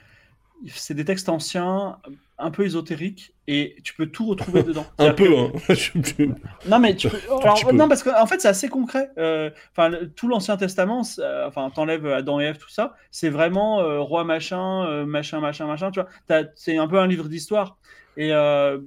[0.67, 1.97] c'est des textes anciens,
[2.39, 4.85] un peu ésotériques, et tu peux tout retrouver dedans.
[4.97, 6.35] Un peu, que- hein.
[6.67, 7.17] Non, mais tu peux.
[7.41, 7.71] alors, petit peu.
[7.73, 9.09] non, parce qu'en en fait, c'est assez concret.
[9.17, 13.81] Euh, Enfin, tout l'Ancien Testament, euh, enfin, t'enlèves Adam et Ève, tout ça, c'est vraiment
[13.81, 15.91] euh, roi machin, machin, machin, machin.
[15.91, 17.77] Tu vois, c'est un peu un livre d'histoire.
[18.17, 18.31] Et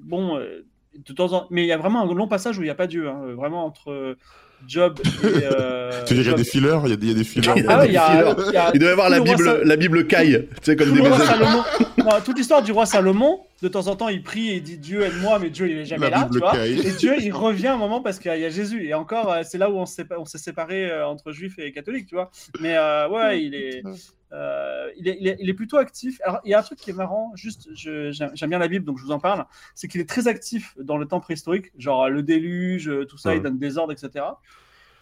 [0.03, 2.71] bon, de temps en mais il y a vraiment un long passage où il n'y
[2.71, 4.17] a pas Dieu, hein, vraiment entre
[4.69, 5.27] Job et.
[5.45, 7.15] euh, Tu veux dire, il y a des fillers Il y a des, il y
[7.15, 9.07] a des fillers Ah ouais, il y a, il y a- Il doit y avoir
[9.09, 11.11] tout la Bible, Sa- la Bible caille, tu sais, comme tout des.
[11.25, 11.63] Salomon.
[11.99, 14.79] Non, toute l'histoire du roi Salomon, de temps en temps, il prie et il dit
[14.79, 16.53] Dieu aide-moi, mais Dieu il est jamais La là, Bible tu vois.
[16.53, 16.81] caille.
[16.87, 18.87] Et Dieu il revient un moment parce qu'il y a Jésus.
[18.87, 20.07] Et encore, euh, c'est là où on s'est
[20.39, 22.31] séparé euh, entre juifs et catholiques, tu vois.
[22.61, 23.83] Mais euh, ouais, il est,
[24.33, 26.21] euh, il est, il est, il est plutôt actif.
[26.25, 28.99] Alors il y a un truc qui est marrant, juste, j'aime bien la Bible, donc
[28.99, 29.45] je vous en parle.
[29.75, 33.43] C'est qu'il est très actif dans le temps préhistorique, genre le déluge, tout ça, il
[33.43, 34.25] donne des ordres, etc.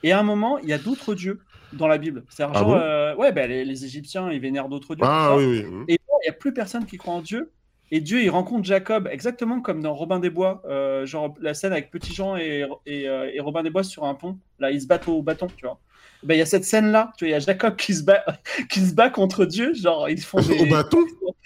[0.02, 1.40] Et à un moment, il y a d'autres dieux
[1.72, 2.24] dans la Bible.
[2.28, 2.74] C'est-à-dire, Ah bon?
[2.74, 5.04] euh, ouais, ben, les, les Égyptiens, ils vénèrent d'autres dieux.
[5.06, 5.84] Ah oui, oui.
[5.88, 7.50] Et il n'y a plus personne qui croit en Dieu.
[7.90, 11.72] Et Dieu, il rencontre Jacob, exactement comme dans Robin des Bois, euh, genre la scène
[11.72, 14.38] avec Petit Jean et, et, et Robin des Bois sur un pont.
[14.58, 15.80] Là, ils se battent au bâton, tu vois.
[16.22, 18.24] Ben, il y a cette scène-là, tu vois, il y a Jacob qui se bat,
[18.70, 20.58] qui se bat contre Dieu, genre ils font des...
[20.58, 20.98] Au bâton?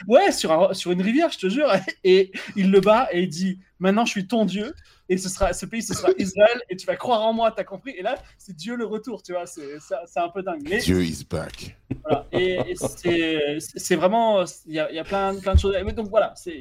[0.08, 1.70] Ouais, sur, un- sur une rivière, je te jure.
[2.04, 4.72] Et il le bat et il dit Maintenant, je suis ton Dieu.
[5.08, 6.60] Et ce, sera, ce pays, ce sera Israël.
[6.70, 9.32] Et tu vas croire en moi, t'as compris Et là, c'est Dieu le retour, tu
[9.32, 9.44] vois.
[9.46, 10.62] C'est un peu dingue.
[10.70, 11.76] Mais Dieu is back.
[12.04, 12.26] voilà.
[12.32, 15.74] Et, et c'est- c'est vraiment, il y a, il y a plein, plein de choses.
[15.84, 16.56] Mais donc voilà, c'est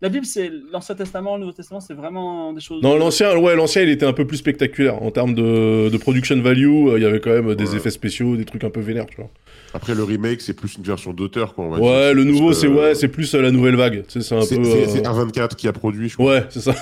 [0.00, 2.82] la Bible, c'est l'Ancien Testament, le Nouveau Testament, c'est vraiment des choses.
[2.82, 6.40] Non, l'ancien, ouais, l'ancien, il était un peu plus spectaculaire en termes de, de production
[6.40, 6.88] value.
[6.88, 7.76] euh, Il y avait quand même des Ouais.
[7.76, 9.30] effets spéciaux, des trucs un peu vénères, tu vois.
[9.74, 11.64] Après, le remake, c'est plus une version d'auteur, quoi.
[11.64, 11.86] on va dire.
[11.86, 14.04] Ouais, le nouveau, c'est ouais, c'est plus euh, la nouvelle vague.
[14.06, 14.44] Tu sais, c'est un peu.
[14.46, 16.34] c'est- euh, c'est A24 qui a produit, je crois.
[16.36, 16.74] Ouais, c'est ça.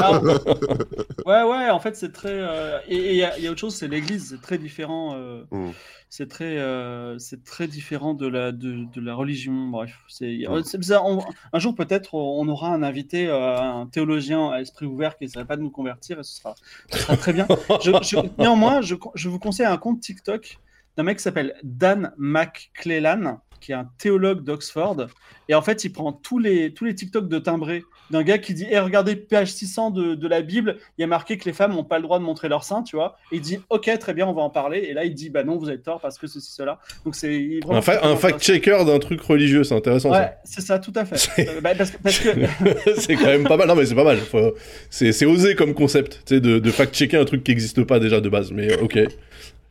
[0.00, 0.20] Ah,
[1.26, 2.28] ouais, ouais, en fait, c'est très.
[2.32, 5.14] euh, et il y, a- il y a autre chose, c'est l'Église, c'est très différent.
[5.16, 5.70] euh, Mm.
[6.12, 9.68] C'est très, euh, c'est très différent de la, de, de la religion.
[9.68, 10.60] Bref, c'est Ouais.
[10.64, 11.06] c'est bizarre.
[11.06, 11.22] On-
[11.52, 15.44] un jour, peut-être, on aura un invité, euh, un théologien à esprit ouvert qui essaierait
[15.44, 16.56] pas de nous convertir et ce sera,
[16.92, 17.46] ce sera très bien.
[17.80, 20.58] Je- je- néanmoins, je, je vous conseille un compte TikTok
[20.96, 25.06] d'un mec qui s'appelle Dan McClellan, qui est un théologue d'Oxford.
[25.48, 28.54] Et en fait, il prend tous les, tous les TikTok de timbré d'un gars qui
[28.54, 31.52] dit Eh, Regardez, page 600 de, de la Bible, il y a marqué que les
[31.52, 33.16] femmes n'ont pas le droit de montrer leur sein, tu vois.
[33.32, 34.78] Et il dit Ok, très bien, on va en parler.
[34.88, 36.78] Et là, il dit Bah non, vous avez tort parce que ceci, cela.
[37.04, 41.04] Donc, c'est Un, fa- fact-checker d'un truc religieux, c'est intéressant Ouais, c'est ça, tout à
[41.04, 41.46] fait.
[41.48, 42.30] Euh, bah, parce, que- parce que.
[42.46, 42.92] ça.
[42.96, 43.68] c'est quand même pas mal.
[43.68, 44.18] Non, mais c'est pas mal.
[44.18, 44.54] Faut-
[44.88, 47.98] C'est c'est osé comme concept, tu sais, de, de fact-checker un truc qui n'existe pas
[47.98, 48.52] déjà de base.
[48.52, 48.98] Mais euh, ok.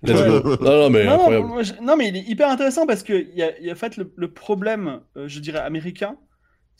[0.01, 0.13] Non,
[0.61, 1.47] non, mais non, non, incroyable.
[1.47, 3.73] moi, je- non, mais il est hyper intéressant parce que il y a, y a
[3.73, 6.15] en fait le, le problème, euh, je dirais américain,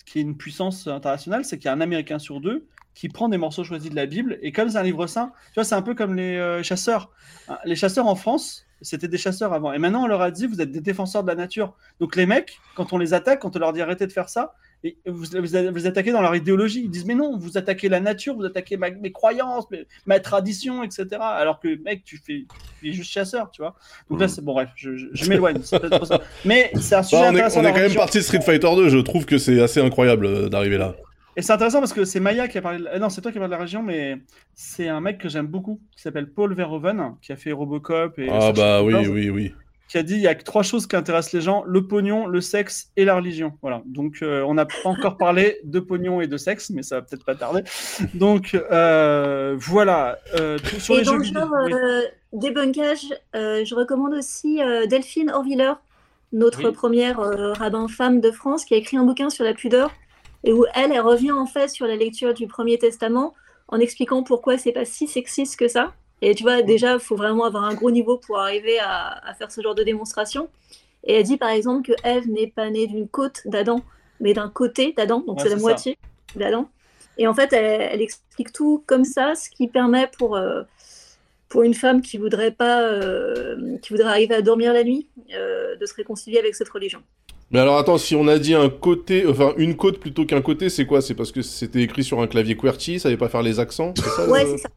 [0.06, 3.30] qui est une puissance internationale, c'est qu'il y a un Américain sur deux qui prend
[3.30, 5.76] des morceaux choisis de la Bible et comme c'est un livre saint, tu vois, c'est
[5.76, 7.12] un peu comme les euh, chasseurs.
[7.48, 10.48] Hein, Les chasseurs en France, c'était des chasseurs avant, et maintenant on leur a dit
[10.48, 11.76] vous êtes des défenseurs de la nature.
[12.00, 14.54] Donc les mecs, quand on les attaque, quand on leur dit arrêtez de faire ça,
[14.84, 15.26] et vous,
[15.74, 16.82] vous, attaquez dans leur idéologie.
[16.86, 20.20] Ils disent mais non, vous attaquez la nature, vous attaquez ma- mes croyances, mes- ma
[20.20, 21.08] tradition, etc.
[21.20, 22.46] Alors que mec, tu fais,
[22.80, 23.76] tu es juste chasseur, tu vois.
[24.10, 24.32] Donc là Mhm.
[24.34, 25.60] c'est bon, bref, je, je- je m'éloigne.
[26.46, 27.60] Mais c'est un sujet Bah, on est, intéressant.
[27.62, 28.90] on est quand même parti de Street Fighter 2.
[28.90, 30.96] Je trouve que c'est assez incroyable euh, d'arriver là.
[31.36, 32.80] Et c'est intéressant parce que c'est Maya qui a parlé.
[32.80, 34.18] de- euh, Non, c'est toi qui as parlé de la région, mais
[34.56, 38.28] c'est un mec que j'aime beaucoup qui s'appelle Paul Verhoeven, qui a fait Robocop et
[38.30, 39.54] Ah bah oui, oui, oui.
[39.90, 42.28] Qui a dit il y a que trois choses qui intéressent les gens le pognon,
[42.28, 43.54] le sexe et la religion.
[43.62, 43.82] Voilà.
[43.86, 47.02] Donc euh, on n'a pas encore parlé de pognon et de sexe, mais ça va
[47.02, 47.64] peut-être pas tarder.
[48.14, 50.20] Donc euh, voilà.
[50.40, 51.74] Euh, tout- sur Et les dans jeux le genre oui.
[51.74, 52.02] euh,
[52.34, 55.74] débunkage, euh, je recommande aussi euh, Delphine Orviller,
[56.32, 56.72] notre Oui.
[56.72, 59.92] première euh, rabbin femme de France, qui a écrit un bouquin sur la pudeur,
[60.44, 63.34] et où elle, elle revient en fait sur la lecture du Premier Testament
[63.68, 65.94] en expliquant pourquoi c'est pas si sexiste que ça.
[66.22, 69.34] Et tu vois, déjà, il faut vraiment avoir un gros niveau pour arriver à, à
[69.34, 70.50] faire ce genre de démonstration.
[71.06, 73.82] Et elle dit par exemple que Ève n'est pas née d'une côte d'Adam,
[74.20, 75.98] mais d'un côté d'Adam, donc Ouais, c'est la moitié
[76.36, 76.70] d'Adam.
[77.18, 80.64] Et en fait, elle, elle explique tout comme ça, ce qui permet pour, euh,
[81.50, 85.76] pour une femme qui voudrait pas, euh, qui voudrait arriver à dormir la nuit, euh,
[85.76, 87.02] de se réconcilier avec cette religion.
[87.52, 90.70] Mais alors attends, si on a dit un côté, enfin une côte plutôt qu'un côté,
[90.70, 91.02] c'est quoi?
[91.02, 93.94] C'est parce que c'était écrit sur un clavier QWERTY, ça savait pas faire les accents
[93.96, 94.70] ça, Ouais, c'est ça.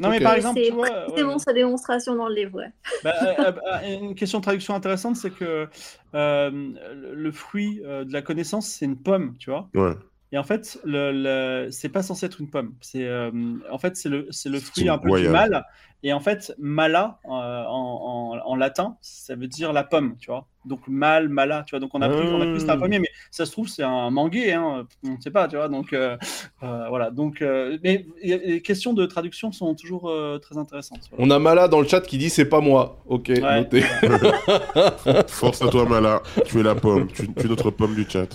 [0.00, 1.14] Non mais par exemple, C'est tu vois.
[1.14, 2.58] ouais, sa démonstration dans le livre.
[2.58, 2.72] ouais.
[3.04, 5.68] Bah, euh, euh, une question de traduction intéressante, c'est que
[6.14, 9.68] euh, le- le fruit euh, de la connaissance, c'est une pomme, tu vois.
[9.74, 9.94] Ouais.
[10.32, 12.74] Et en fait, le, le- c'est pas censé être une pomme.
[12.80, 13.30] C'est euh,
[13.70, 15.64] en fait c'est le c'est le fruit C'est un peu du mal.
[16.02, 20.30] Et en fait, mala euh, en, en, en latin, ça veut dire la pomme, tu
[20.30, 20.46] vois.
[20.64, 21.80] Donc mal, mala, tu vois.
[21.80, 22.78] Donc on a pris, on a cru que c'était un Ah.
[22.78, 24.86] pommier, mais ça se trouve c'est un manguier, hein.
[25.04, 25.68] On ne sait pas, tu vois.
[25.68, 26.16] Donc euh,
[26.62, 27.10] euh, voilà.
[27.10, 31.00] Donc euh, mais les questions de traduction sont toujours euh, très intéressantes.
[31.10, 31.24] Voilà.
[31.26, 33.02] On a Mala dans le chat qui dit c'est pas moi.
[33.06, 33.40] Ok, Ouais.
[33.60, 33.82] noté.
[35.28, 36.22] Force à toi, Mala.
[36.46, 37.08] Tu es la pomme.
[37.08, 38.28] Tu, tu es notre pomme du chat.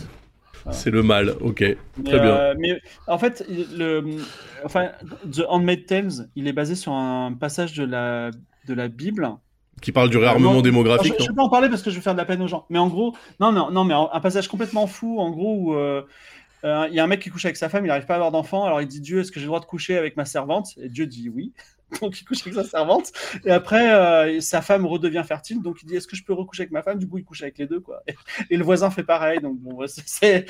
[0.72, 1.36] C'est le mal.
[1.42, 1.62] Ok.
[1.62, 2.36] Mais, Très bien.
[2.36, 4.04] euh, mais en fait, le,
[4.64, 4.90] enfin,
[5.32, 8.32] The Handmaid's Tales, il est basé sur un passage de la,
[8.68, 9.30] de la Bible.
[9.82, 11.14] Qui parle du réarmement Non, démographique.
[11.20, 12.48] Je, non vais pas en parler parce que je vais faire de la peine aux
[12.48, 12.66] gens.
[12.70, 15.76] Mais en gros, non, non, non, mais un un passage complètement fou, en gros, où
[15.76, 16.02] euh,
[16.64, 18.18] euh, il y a un mec qui couche avec sa femme, il n'arrive pas à
[18.18, 20.26] avoir d'enfant, alors il dit Dieu, est-ce que j'ai le droit de coucher avec ma
[20.26, 20.70] servante?
[20.82, 21.54] Et Dieu dit oui.
[22.02, 23.12] Donc il couche avec sa servante.
[23.46, 26.64] Et après, euh, sa femme redevient fertile, donc il dit est-ce que je peux recoucher
[26.64, 26.98] avec ma femme?
[27.00, 28.02] Du coup, il couche avec les deux, quoi.
[28.08, 28.16] Et,
[28.50, 29.40] et le voisin fait pareil.
[29.42, 30.46] Donc bon, c'est-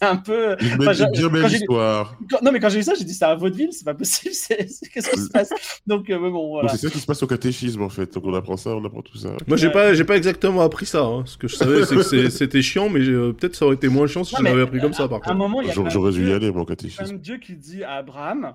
[0.00, 0.56] un peu.
[0.60, 2.16] Une Enfin, bien belle histoire.
[2.30, 4.34] Quand- Non, mais quand j'ai vu ça, j'ai dit c'est un vaudeville, c'est pas possible.
[4.48, 5.50] Qu'est-ce qui se passe?
[5.86, 6.68] Donc euh, bon, voilà.
[6.68, 8.12] C'est ça qui se passe au catéchisme en fait.
[8.14, 9.30] Donc on apprend ça, on apprend tout ça.
[9.46, 9.72] Moi, j'ai Ouais.
[9.72, 11.02] pas, j'ai pas exactement appris ça.
[11.02, 11.22] hein.
[11.26, 14.06] Ce que je savais, c'est que c'était chiant, mais euh, peut-être ça aurait été moins
[14.06, 15.36] chiant si Non, je l'avais appris comme ça, par À un contre.
[15.36, 17.18] moment, il y a quand J'aurais dû y Dieu- aller, mon catéchisme.
[17.18, 18.52] Dieu qui dit à Abraham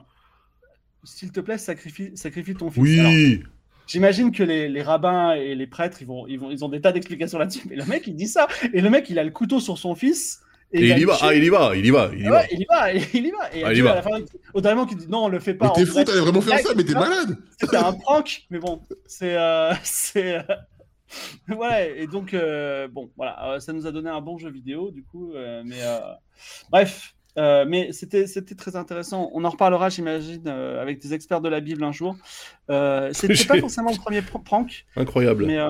[1.03, 2.99] S'il te plaît, sacrifie, sacrifie ton fils.
[2.99, 3.43] Alors, Oui.
[3.85, 6.79] J'imagine que les, les rabbins et les prêtres, ils, vont, ils, vont, ils ont des
[6.79, 7.63] tas d'explications là-dessus.
[7.69, 8.47] Mais le mec, il dit ça.
[8.73, 10.41] Et le mec, il a le couteau sur son fils.
[10.71, 11.17] Et il y a va.
[11.21, 11.75] Ah, il y va.
[11.75, 12.09] Il y va.
[12.13, 12.31] Il y va.
[12.39, 13.53] ouais, il y va, il y va.
[13.55, 13.91] Et Ah, il y va.
[13.91, 14.09] à la fin,
[14.53, 15.67] au dernier moment, qui dit non, on le fait pas.
[15.67, 18.81] Mais t'es fou, t'allais vraiment faire ça, mais t'es malade C'était un prank, mais bon,
[19.05, 19.35] c'est.
[19.35, 24.21] euh, c'est euh, ouais, et donc, euh, bon, voilà, euh, ça nous a donné un
[24.21, 25.79] bon jeu vidéo, du coup, euh, mais.
[26.71, 27.13] Bref.
[27.37, 29.29] Euh, mais c'était c'était très intéressant.
[29.33, 32.15] On en reparlera, j'imagine, euh, avec des experts de la Bible un jour.
[32.69, 35.45] Euh, C'était pas forcément le premier pr- prank, Incroyable.
[35.45, 35.67] mais euh,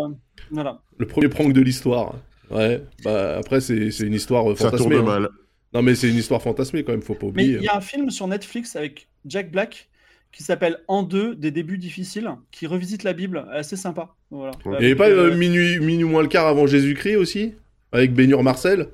[0.51, 0.82] voilà.
[0.97, 2.16] Le premier prank de l'histoire.
[2.51, 2.84] Ouais.
[3.03, 4.95] Bah après, c'est c'est une histoire euh, Ça fantasmée.
[4.95, 5.20] tourne hein.
[5.22, 5.30] mal.
[5.74, 7.01] Non, mais c'est une histoire fantasmée quand même.
[7.01, 7.55] Faut pas oublier.
[7.57, 9.89] il y a un film sur Netflix avec Jack Black
[10.32, 14.16] qui s'appelle En deux, des débuts difficiles, qui revisite la Bible, assez sympa.
[14.32, 14.51] Voilà.
[14.66, 17.53] Il y Il y avait pas minuit, minuit moins le quart avant Jésus-Christ aussi
[17.91, 18.88] Avec Bénur Marcel?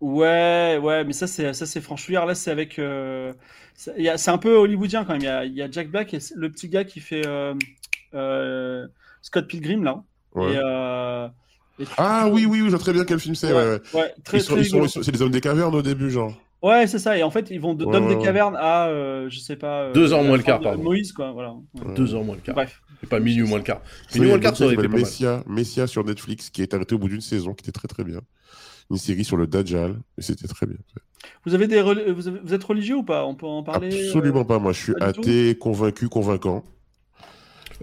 [0.00, 2.26] Ouais, ouais, mais ça c'est ça c'est franchouillard.
[2.26, 2.78] Là, c'est avec.
[2.78, 3.32] euh,
[3.74, 5.22] c'est un peu hollywoodien quand même.
[5.22, 7.54] Il y a, il y a Jack Black et le petit gars qui fait euh,
[8.14, 8.86] euh,
[9.22, 10.02] Scott Pilgrim là.
[10.34, 10.52] Ouais.
[10.52, 11.28] Et, euh,
[11.80, 13.52] et- Ah oui, oui, oui, je vois très bien quel film c'est.
[13.52, 13.80] Ouais, ouais.
[13.94, 14.84] Ouais, très, Ils sont- très ils sont- rigolo.
[14.86, 16.32] ils sont- c'est des hommes des cavernes au début, genre.
[16.62, 17.16] Ouais, c'est ça.
[17.16, 18.22] Et en fait, ils vont de- des ouais.
[18.22, 19.82] cavernes à, euh, je sais pas.
[19.84, 20.82] euh, Deux heures la moins le quart, pardon.
[20.82, 21.30] Moïse, quoi.
[21.32, 21.54] Voilà.
[21.94, 22.54] Deux heures moins le quart.
[22.54, 22.82] Bref.
[23.00, 23.80] C'est pas minuit moins le quart.
[24.14, 26.94] Minuit moins le quart, ça aurait été pas Messia, Messia sur Netflix, qui est arrêté
[26.94, 28.20] au bout d'une saison, qui était très très bien.
[28.90, 30.76] Une série sur le Dajjal, et c'était très bien.
[31.44, 33.24] Vous avez des vous, avez- vous êtes religieux ou pas?
[33.26, 33.88] On peut en parler.
[33.92, 36.64] euh, Absolument pas, moi je suis pas athée, convaincu, convaincant.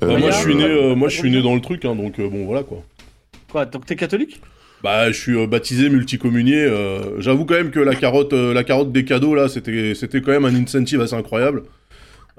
[0.01, 1.95] Bah, Euh, moi, je suis né, euh, moi, je suis né dans le truc, hein,
[1.95, 2.83] donc euh, bon, voilà quoi.
[3.51, 4.41] Quoi Donc t'es catholique?
[4.81, 6.63] Bah, je suis euh, baptisé multicommunier.
[6.63, 10.21] euh, J'avoue quand même que la carotte, euh, la carotte des cadeaux là, c'était, c'était
[10.21, 11.63] quand même un incentive assez incroyable.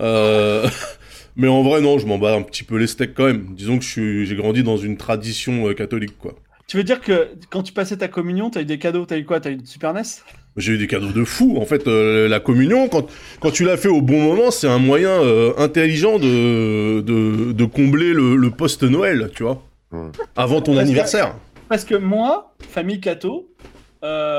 [0.01, 0.69] Euh,
[1.37, 3.55] Mais en vrai, non, je m'en bats un petit peu les steaks quand même.
[3.55, 6.35] Disons que je suis, j'ai grandi dans une tradition euh, catholique quoi.
[6.75, 9.25] Tu veux dire que quand tu passais ta communion, t'as eu des cadeaux T'as eu
[9.25, 10.03] quoi T'as eu une Super NES
[10.57, 11.57] J'ai eu des cadeaux de fou.
[11.57, 13.07] En fait, euh, la communion, quand,
[13.39, 17.65] quand tu l'as fait au bon moment, c'est un moyen euh, intelligent de, de, de
[17.65, 19.63] combler le, le post-Noël, tu vois.
[19.93, 20.09] Ouais.
[20.35, 21.37] Avant ton Parce que- anniversaire.
[21.69, 23.49] Parce que moi, famille catho,
[24.03, 24.37] euh,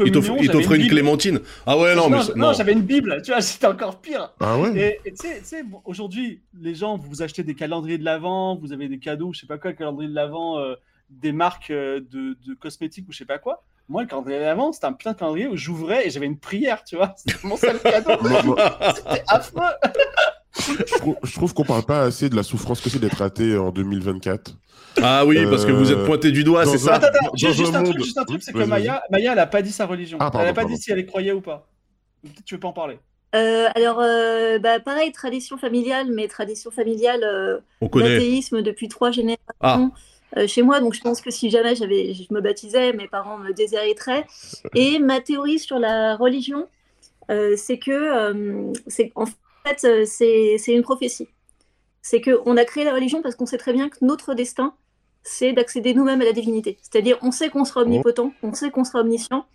[0.00, 1.38] Il communion, il t'offrait une clémentine.
[1.64, 2.52] Ah ouais, non, non, mais non, non.
[2.54, 4.32] j'avais une Bible, tu vois, c'était encore pire.
[4.40, 8.56] Ah ouais Et tu sais- aujourd'hui, les gens, vous vous achetez des calendriers de l'Avent,
[8.60, 10.74] vous avez des cadeaux, je sais pas quoi, le calendrier de l'Avent, euh,
[11.20, 13.64] des marques euh, de, de cosmétiques ou je sais pas quoi.
[13.88, 16.38] Moi, le calendrier de l'Avent, c'était un putain de calendrier où j'ouvrais et j'avais une
[16.38, 17.14] prière, tu vois.
[17.16, 18.12] C'était mon seul cadeau.
[18.94, 19.62] C'était affreux.
[20.56, 23.70] je trouve, trouve qu'on parle pas assez de la souffrance que c'est d'être athée en
[23.70, 24.56] 2024.
[25.02, 27.36] Ah oui, parce que Euh, vous êtes pointé du doigt, c'est ça Attends, attends, dans
[27.36, 28.62] juste, juste un truc, juste un truc, c'est que.
[28.64, 30.18] Maya, Maya, elle a pas dit sa religion.
[30.20, 30.74] Ah, pardon, elle a pas pardon.
[30.76, 31.66] dit si elle y croyait ou pas.
[32.22, 32.98] Peut-être tu veux pas en parler.
[33.34, 38.10] Euh, alors, euh, bah, pareil, tradition familiale, mais tradition familiale, euh, On connaît.
[38.14, 39.88] l'athéisme depuis trois générations Ah,
[40.36, 40.80] euh, chez moi.
[40.80, 44.26] Donc, je pense que si jamais j'avais, je me baptisais, mes parents me déshériteraient.
[44.74, 46.68] Et ma théorie sur la religion,
[47.30, 51.28] euh, c'est que, euh, c'est en fait, c'est c'est une prophétie.
[52.02, 54.74] C'est qu'on a créé la religion parce qu'on sait très bien que notre destin,
[55.22, 56.78] c'est d'accéder nous-mêmes à la divinité.
[56.82, 59.46] C'est-à-dire, on sait qu'on sera omnipotent, on sait qu'on sera omniscient,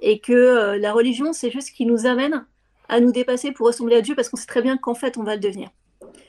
[0.00, 2.46] et que la religion, c'est juste ce qui nous amène
[2.88, 5.24] à nous dépasser pour ressembler à Dieu, parce qu'on sait très bien qu'en fait, on
[5.24, 5.70] va le devenir.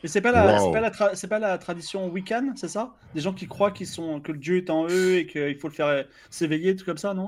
[0.04, 0.66] Et c'est pas la, Wow.
[0.68, 2.93] c'est pas la, tra- c'est pas la tradition Wiccan, c'est ça?
[3.14, 5.68] Des gens qui croient qu'ils sont, que le Dieu est en eux et qu'il faut
[5.68, 7.28] le faire euh, s'éveiller, tout comme ça, non?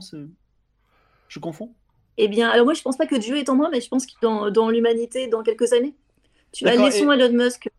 [1.28, 1.74] Je confonds
[2.18, 4.06] Eh bien, alors moi, je pense pas que Dieu est en moi, mais je pense
[4.06, 5.96] qu'il est dans, dans l'humanité dans quelques années.
[6.54, 7.70] Tu D'accord, laissons Elon Musk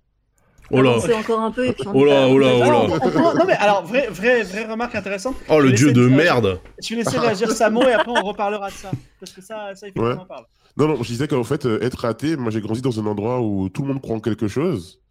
[0.74, 0.96] Oh là.
[1.18, 3.34] encore un peu et puis on Oh là, oh là, oh là.
[3.34, 5.36] Non mais alors vraie vraie vraie remarque intéressante.
[5.50, 6.60] Oh le dieu de dire- merde.
[6.82, 8.90] Je vais laisser réagir Samo et après on reparlera de ça
[9.20, 10.14] parce que ça ça il faut Ouais.
[10.14, 10.46] qu'on en parle.
[10.76, 13.40] Non, non, je disais qu'en fait, euh, être athée, moi j'ai grandi dans un endroit
[13.42, 15.02] où tout le monde croit en quelque chose.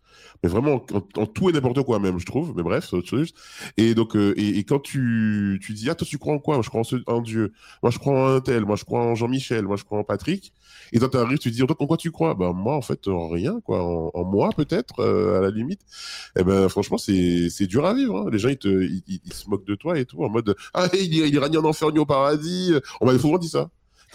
[0.44, 0.84] Mais vraiment,
[1.18, 2.54] en, tout et n'importe quoi même, je trouve.
[2.56, 3.32] Mais bref, c'est autre chose.
[3.78, 6.56] Et donc, euh, et, quand tu, tu dis, ah, toi, tu crois en quoi?
[6.56, 7.54] Moi, je crois en, Dieu.
[7.84, 8.66] Moi, je crois en un tel.
[8.66, 9.66] Moi, je crois en Jean-Michel.
[9.66, 10.52] Moi, je crois en Patrick.
[10.94, 12.34] Et toi, t'arrives, tu te dis, en quoi tu crois?
[12.34, 13.84] Ben, moi, en fait, en rien, quoi.
[13.84, 15.82] En, moi, peut-être, euh, à la limite.
[16.36, 18.18] Et ben, franchement, c'est dur à vivre.
[18.18, 18.30] hein.
[18.32, 21.14] Les gens, ils, te, ils, se moquent de toi et tout, en mode, ah, il,
[21.14, 22.74] il ni en enfer ni au paradis.
[23.00, 23.70] On m'a souvent dit ça.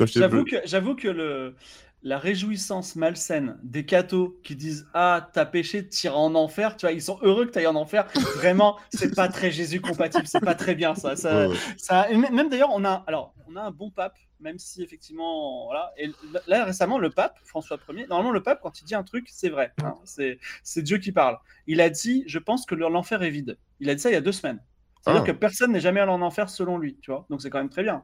[0.05, 1.55] J'avoue que j'avoue que le
[2.03, 6.93] la réjouissance malsaine des cathos qui disent ah t'as péché t'iras en enfer tu vois
[6.93, 8.07] ils sont heureux que t'ailles en enfer.
[8.37, 12.17] Vraiment c'est pas très Jésus compatible c'est pas très bien ça ça, Ouais, ça et
[12.17, 16.11] même d'ailleurs on a alors on a un bon pape même si effectivement voilà et
[16.47, 19.49] là récemment le pape François Ier normalement le pape quand il dit un truc c'est
[19.49, 21.39] vrai hein, c'est Dieu qui parle.
[21.67, 23.59] Il a dit je pense que l'enfer est vide.
[23.81, 24.61] Il a dit ça il y a deux semaines
[25.07, 25.27] c'est-à-dire Ah.
[25.27, 27.27] que personne n'est jamais allé en enfer selon lui, tu vois.
[27.31, 28.03] Donc c'est quand même très bien.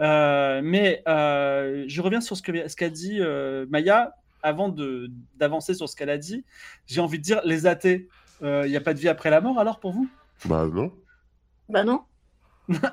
[0.00, 5.88] Euh, mais euh, je reviens sur ce qu'a dit euh, Maya avant de d'avancer sur
[5.88, 6.44] ce qu'elle a dit.
[6.86, 8.08] J'ai envie de dire les athées,
[8.42, 10.08] il n'y a pas de vie après la mort alors pour vous?
[10.44, 10.92] Bah, non.
[11.68, 12.02] Bah non.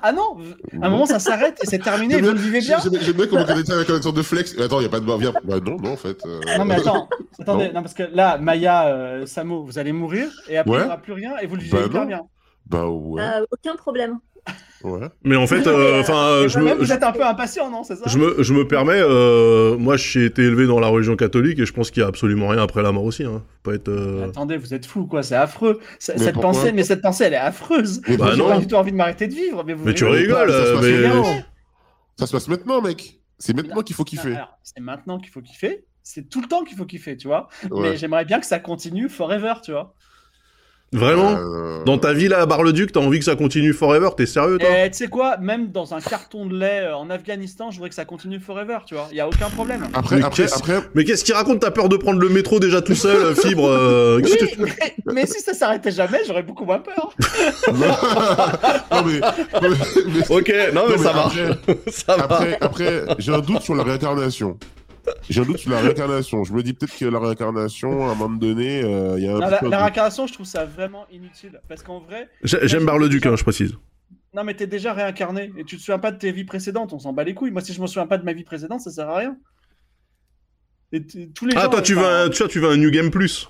[0.02, 0.36] Ah non,
[0.80, 2.14] à un moment ça s'arrête et c'est terminé.
[2.14, 2.78] et Vous le vivez bien?
[2.78, 4.56] J'aime bien comment on dit ça avec une sorte de flex.
[4.60, 5.32] Attends, il n'y a pas de viens.
[5.42, 6.24] Bah non, non, en fait.
[6.26, 7.08] euh, Non mais attends,
[7.40, 7.72] attendez, Non.
[7.74, 7.82] non.
[7.82, 10.80] parce que là Maya, euh, Samo, vous allez mourir et après il Ouais.
[10.82, 12.20] n'y aura plus rien et vous le vivez Bah hyper bien.
[12.66, 14.18] Bah ouais, Euh, aucun problème.
[14.82, 15.08] ouais.
[15.22, 17.96] Mais en fait, euh, enfin, Et je me, vous êtes un peu impatient, non C'est
[17.96, 19.00] ça je me, je me permets.
[19.00, 22.08] euh, moi, j'ai été élevé dans la religion catholique et je pense qu'il y a
[22.08, 23.24] absolument rien après la mort aussi.
[23.24, 23.42] Hein.
[23.64, 23.88] Faut pas être.
[23.88, 25.80] euh, Attendez, vous êtes fou, quoi, c'est affreux.
[25.98, 28.00] C- Mais Cette pourquoi pensée, mais cette pensée, elle est affreuse.
[28.08, 28.48] Mais Bah J'ai non.
[28.48, 29.62] pas du tout envie de m'arrêter de vivre.
[29.64, 31.00] Mais, vous Mais tu rigolez rigoles, Ça se euh, passe mais.
[31.08, 31.42] maintenant.
[32.18, 33.20] Ça se passe maintenant, mec.
[33.38, 34.36] C'est maintenant qu'il faut kiffer.
[34.36, 35.84] Alors, c'est maintenant qu'il faut kiffer.
[36.02, 37.48] C'est tout le temps qu'il faut kiffer, tu vois.
[37.70, 37.80] Ouais.
[37.90, 39.94] Mais j'aimerais bien que ça continue forever, tu vois.
[40.94, 44.24] Vraiment Euh, Dans ta vie là à Bar-le-Duc, t'as envie que ça continue forever T'es
[44.26, 47.70] sérieux toi Et tu sais quoi, même dans un carton de lait euh, en Afghanistan,
[47.70, 49.08] je voudrais que ça continue forever, tu vois.
[49.10, 49.82] Il y a aucun problème.
[49.92, 52.58] Après, Mais après, qu'est-ce- après, Mais qu'est-ce qu'il raconte T'as peur de prendre le métro
[52.60, 54.72] déjà tout seul, euh, fibre euh, Oui, que- mais,
[55.12, 57.12] mais si ça s'arrêtait jamais, j'aurais beaucoup moins peur.
[57.72, 59.20] non, mais,
[59.62, 59.68] mais-
[60.06, 61.26] mais- Ok, non mais non, mais ça va.
[61.26, 61.48] après,
[61.90, 62.22] ça va.
[62.24, 64.56] après, après, j'ai un doute sur la réincarnation.
[65.28, 66.44] J'ai un doute sur la réincarnation.
[66.44, 69.32] Je me dis peut-être que la réincarnation, à un moment donné, euh, il y a
[69.32, 71.60] un Non, la, la réincarnation, je trouve ça vraiment inutile.
[71.68, 73.74] Parce qu'en vrai, J'ai- J'aime Bar-le-Duc, hein, je précise.
[74.34, 76.92] non, mais t'es déjà réincarné et tu te souviens pas de tes vies précédentes.
[76.92, 77.50] On s'en bat les couilles.
[77.52, 79.36] Moi, si je me souviens pas de ma vie précédente, ça sert à rien.
[80.92, 82.90] Et tous les Ah gens, toi tu veux un, tu vois, tu veux un New
[82.90, 83.48] Game Plus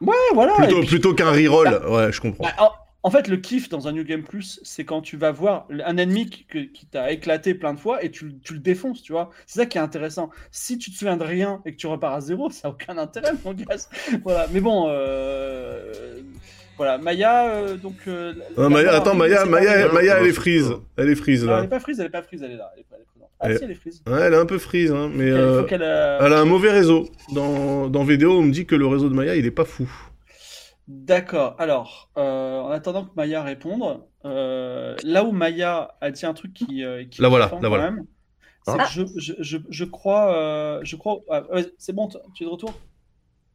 [0.00, 0.54] Ouais, voilà.
[0.54, 1.80] plutôt, et puis- plutôt qu'un reroll.
[1.88, 2.44] Ouais, je comprends.
[2.44, 2.70] Bah,
[3.06, 5.96] en fait, le kiff dans un New Game Plus, c'est quand tu vas voir un
[5.96, 9.30] ennemi qui, t'a éclaté plein de fois et tu, tu le défonces, tu vois.
[9.46, 10.28] C'est ça qui est intéressant.
[10.50, 12.98] Si tu te souviens de rien et que tu repars à zéro, ça n'a aucun
[12.98, 13.76] intérêt, mon gars.
[14.24, 14.48] Voilà.
[14.52, 15.92] Mais bon, euh,
[16.76, 16.98] voilà.
[16.98, 17.94] Maya, euh, donc.
[18.08, 20.72] euh, Ah, la Maya, attends, Maya, Maya, Maya, elle est freeze.
[20.96, 21.64] Elle est freeze Non, elle là.
[21.64, 22.72] est pas frise, elle est pas frise, elle est là.
[22.74, 23.04] Elle est elle est.
[23.38, 24.02] Ah, Elle- si, elle est frise.
[24.08, 27.08] Ouais, elle est un peu freeze, hein, mais euh, euh, elle a un mauvais réseau.
[27.32, 29.88] Dans, dans vidéo, on me dit que le réseau de Maya, il est pas fou.
[30.88, 31.56] D'accord.
[31.58, 36.54] Alors, euh, en attendant que Maya réponde, euh, là où Maya a dit un truc
[36.54, 37.90] qui, euh, qui La me voilà, quand voilà.
[37.90, 38.06] même,
[38.64, 38.84] c'est Ah.
[38.84, 41.20] que je, je, je, je crois, euh, je crois.
[41.30, 41.42] ah,
[41.78, 42.72] c'est bon, tu es de retour?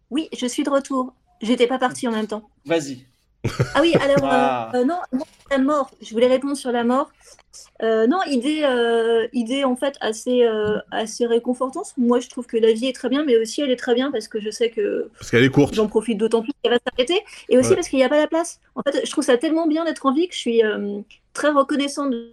[0.09, 1.15] Oui, je suis de retour.
[1.41, 2.49] J'étais pas partie en même temps.
[2.65, 3.07] Vas-y.
[3.75, 4.71] Ah oui, alors, Ah.
[4.75, 5.91] euh, euh, non, non, la mort.
[6.01, 7.11] Je voulais répondre sur la mort.
[7.81, 10.47] Euh, non, idée, euh, idée en fait assez,
[10.91, 11.93] assez réconfortante.
[11.97, 14.11] Moi, je trouve que la vie est très bien, mais aussi elle est très bien
[14.11, 15.73] parce que je sais que Parce qu'elle est courte.
[15.73, 17.19] j'en profite d'autant plus qu'elle va s'arrêter.
[17.49, 17.75] Et aussi Ouais.
[17.75, 18.59] parce qu'il n'y a pas la place.
[18.75, 20.61] En fait, je trouve ça tellement bien d'être en vie que je suis
[21.33, 22.31] très reconnaissante de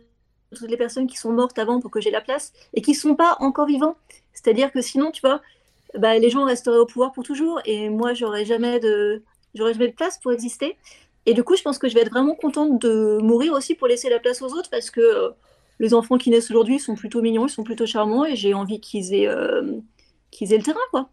[0.54, 2.96] toutes les personnes qui sont mortes avant pour que j'ai la place et qui ne
[2.96, 3.96] sont pas encore vivants.
[4.34, 5.40] C'est-à-dire que sinon, tu vois,
[5.98, 9.22] bah, les gens resteraient au pouvoir pour toujours et moi, j'aurais jamais de,
[9.59, 10.76] j'aurais jamais de place pour exister.
[11.26, 13.86] Et du coup, je pense que je vais être vraiment contente de mourir aussi pour
[13.88, 15.28] laisser la place aux autres parce que euh,
[15.78, 18.80] les enfants qui naissent aujourd'hui sont plutôt mignons, ils sont plutôt charmants et j'ai envie
[18.80, 19.62] qu'ils aient, euh,
[20.30, 21.11] qu'ils aient le terrain, quoi.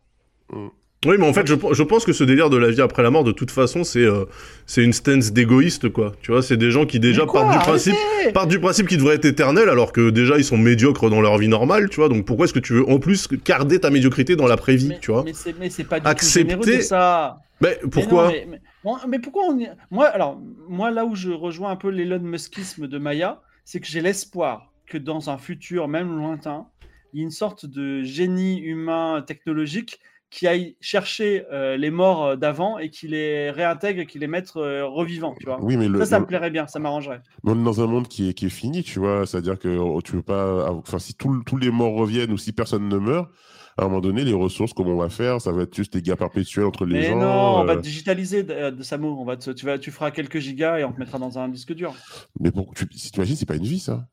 [1.06, 3.12] Oui, mais en fait, je, je pense que ce délire de la vie après la
[3.12, 4.26] mort, de toute façon, c'est euh,
[4.66, 6.14] c'est une stance d'égoïste, quoi.
[6.24, 7.96] Tu vois, c'est des gens qui déjà quoi, partent du principe,
[8.34, 11.38] partent du principe qu'ils devraient être éternels, alors que déjà ils sont médiocres dans leur
[11.38, 12.10] vie normale, tu vois.
[12.10, 15.12] Donc pourquoi est-ce que tu veux en plus garder ta médiocrité dans l'après-vie, Mais, tu
[15.12, 17.38] vois mais c'est, mais c'est pas du Accepter- tout généreux de ça.
[17.62, 21.06] Mais Mais pourquoi non, mais, mais- bon, mais pourquoi on y- Moi, alors, moi, là
[21.06, 25.30] où je rejoins un peu l'Elon Muskisme de Maya, c'est que j'ai l'espoir que dans
[25.30, 26.68] un futur, même lointain,
[27.14, 30.00] il y ait une sorte de génie humain technologique
[30.30, 34.28] qui aille chercher euh, les morts euh, d'avant et qui les réintègre et qui les
[34.28, 35.60] mette euh, revivants, tu vois.
[35.64, 37.22] Oui, mais le, Ça, ça le- me plairait bien, ça m'arrangerait.
[37.44, 39.26] dans un monde qui est, qui est fini, tu vois.
[39.26, 40.70] C'est-à-dire que oh, tu veux pas.
[40.72, 43.30] Enfin, si tous tous les morts reviennent ou si personne ne meurt,
[43.78, 45.42] à un moment donné, les ressources, comment on va faire?
[45.42, 47.20] Ça va être juste des gars perpétuels entre les Mais gens.
[47.20, 49.18] non, on va euh, te digitaliser de, euh, Samo.
[49.20, 51.50] On va te- tu, vas, tu feras quelques gigas et on te mettra dans un
[51.50, 51.94] disque dur.
[52.40, 54.08] Mais pour, tu si t'imagines, c'est pas une vie, ça.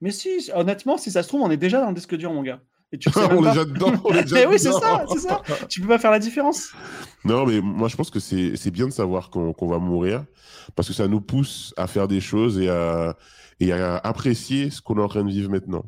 [0.00, 2.42] Mais si, honnêtement, si ça se trouve, on est déjà dans le disque dur, mon
[2.42, 2.60] gars.
[2.92, 3.92] Et tu sais on est déjà dedans.
[4.04, 5.42] on est déjà Mais oui, c'est ça, c'est ça.
[5.68, 6.68] Tu peux pas faire la différence.
[7.24, 10.24] Non, mais moi, je pense que c'est bien de savoir qu'on qu'on va mourir
[10.76, 13.16] parce que ça nous pousse à faire des choses et à,
[13.58, 15.84] et à apprécier ce qu'on est en train de vivre maintenant.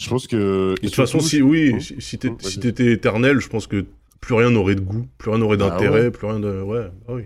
[0.00, 0.74] Je pense que.
[0.74, 1.80] De toute façon, si oui, Mmh.
[1.80, 3.84] si, Mmh, t'étais éternel, je pense que
[4.20, 6.10] plus rien n'aurait de goût, plus rien n'aurait Bah d'intérêt, ouais.
[6.10, 6.60] plus rien de.
[6.62, 7.24] Ouais, bah oui,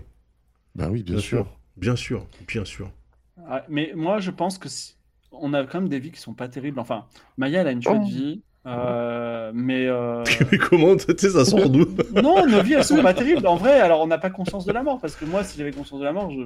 [0.75, 1.37] Bah oui, bien, bien sûr.
[1.45, 1.47] sûr.
[1.77, 2.89] Bien sûr, bien sûr.
[3.37, 4.95] Ouais, mais moi, je pense que si-
[5.31, 6.79] on a quand même des vies qui sont pas terribles.
[6.79, 7.05] Enfin,
[7.37, 8.07] Maya, elle a une chouette Oh.
[8.07, 8.41] vie.
[8.67, 11.85] euh, mais euh, Mais comment, tu sais, ça sort d'où?
[12.15, 13.45] Non, nos vies elles sont pas terribles.
[13.45, 15.71] En vrai, alors on n'a pas conscience de la mort parce que moi, si j'avais
[15.71, 16.41] conscience de la mort, je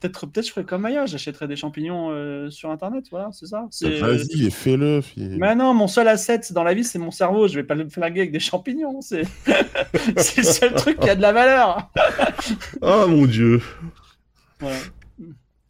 [0.00, 3.04] peut-être peut-être je ferais comme Maya, j'achèterais des champignons euh, sur internet.
[3.10, 3.66] Voilà, c'est ça.
[3.70, 5.00] C'est- Vas-y, et fais-le.
[5.16, 7.48] Mais non, mon seul asset dans la vie, c'est mon cerveau.
[7.48, 9.00] Je vais pas le flinguer avec des champignons.
[9.00, 9.22] C'est
[10.16, 11.90] le seul truc qui a de la valeur.
[12.82, 13.60] Ah mon dieu.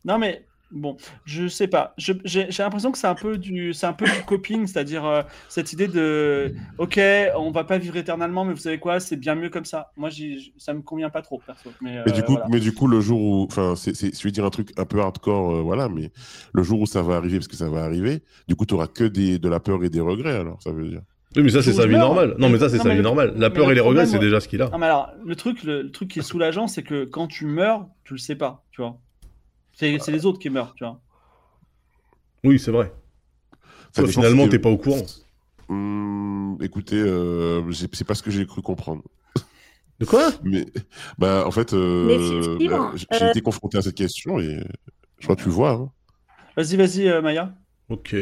[0.05, 1.95] Non mais bon, je sais pas.
[1.99, 2.15] J'ai
[2.59, 5.89] l'impression que c'est un peu du, c'est un peu du coping, c'est-à-dire euh, cette idée
[5.89, 7.01] de, ok,
[7.37, 9.93] on va pas vivre éternellement, mais vous savez quoi, c'est bien mieux comme ça.
[9.97, 10.11] Moi,
[10.59, 11.71] ça me convient pas trop, perso.
[11.81, 12.47] Mais, Mais euh, du coup, voilà.
[12.51, 14.85] mais du coup, le jour où, enfin, c'est, c'est, je vais dire un truc un
[14.85, 16.11] peu hardcore, euh, voilà, mais
[16.53, 18.87] le jour où ça va arriver, parce que ça va arriver, du coup, tu auras
[18.89, 21.03] que des, de la peur et des regrets, alors, ça veut dire.
[21.37, 22.35] Oui, mais ça, c'est sa vie normale.
[22.39, 23.35] Non, mais ça, c'est sa vie le- normale.
[23.37, 24.71] La peur le et les regrets, c'est déjà ce qu'il a.
[24.71, 27.45] Non, mais alors, le truc, le, le truc qui est soulageant, c'est que quand tu
[27.45, 28.99] meurs, tu le sais pas, tu vois.
[29.77, 30.99] C'est les autres qui meurent, tu vois.
[32.45, 32.93] Oui, c'est vrai.
[33.93, 35.03] Ça Toi, dépend finalement, t'es pas au courant.
[35.69, 39.03] Hum, écoutez, euh, c'est pas ce que j'ai cru comprendre.
[39.99, 40.31] De quoi?
[40.43, 40.67] Mais,
[41.19, 44.63] bah, en fait, euh, bah, j'ai euh, été confronté à cette question et
[45.19, 45.71] je crois que tu vois.
[45.73, 45.91] hein.
[46.57, 47.55] Vas-y, vas-y, euh, Maya.
[47.89, 48.13] Ok.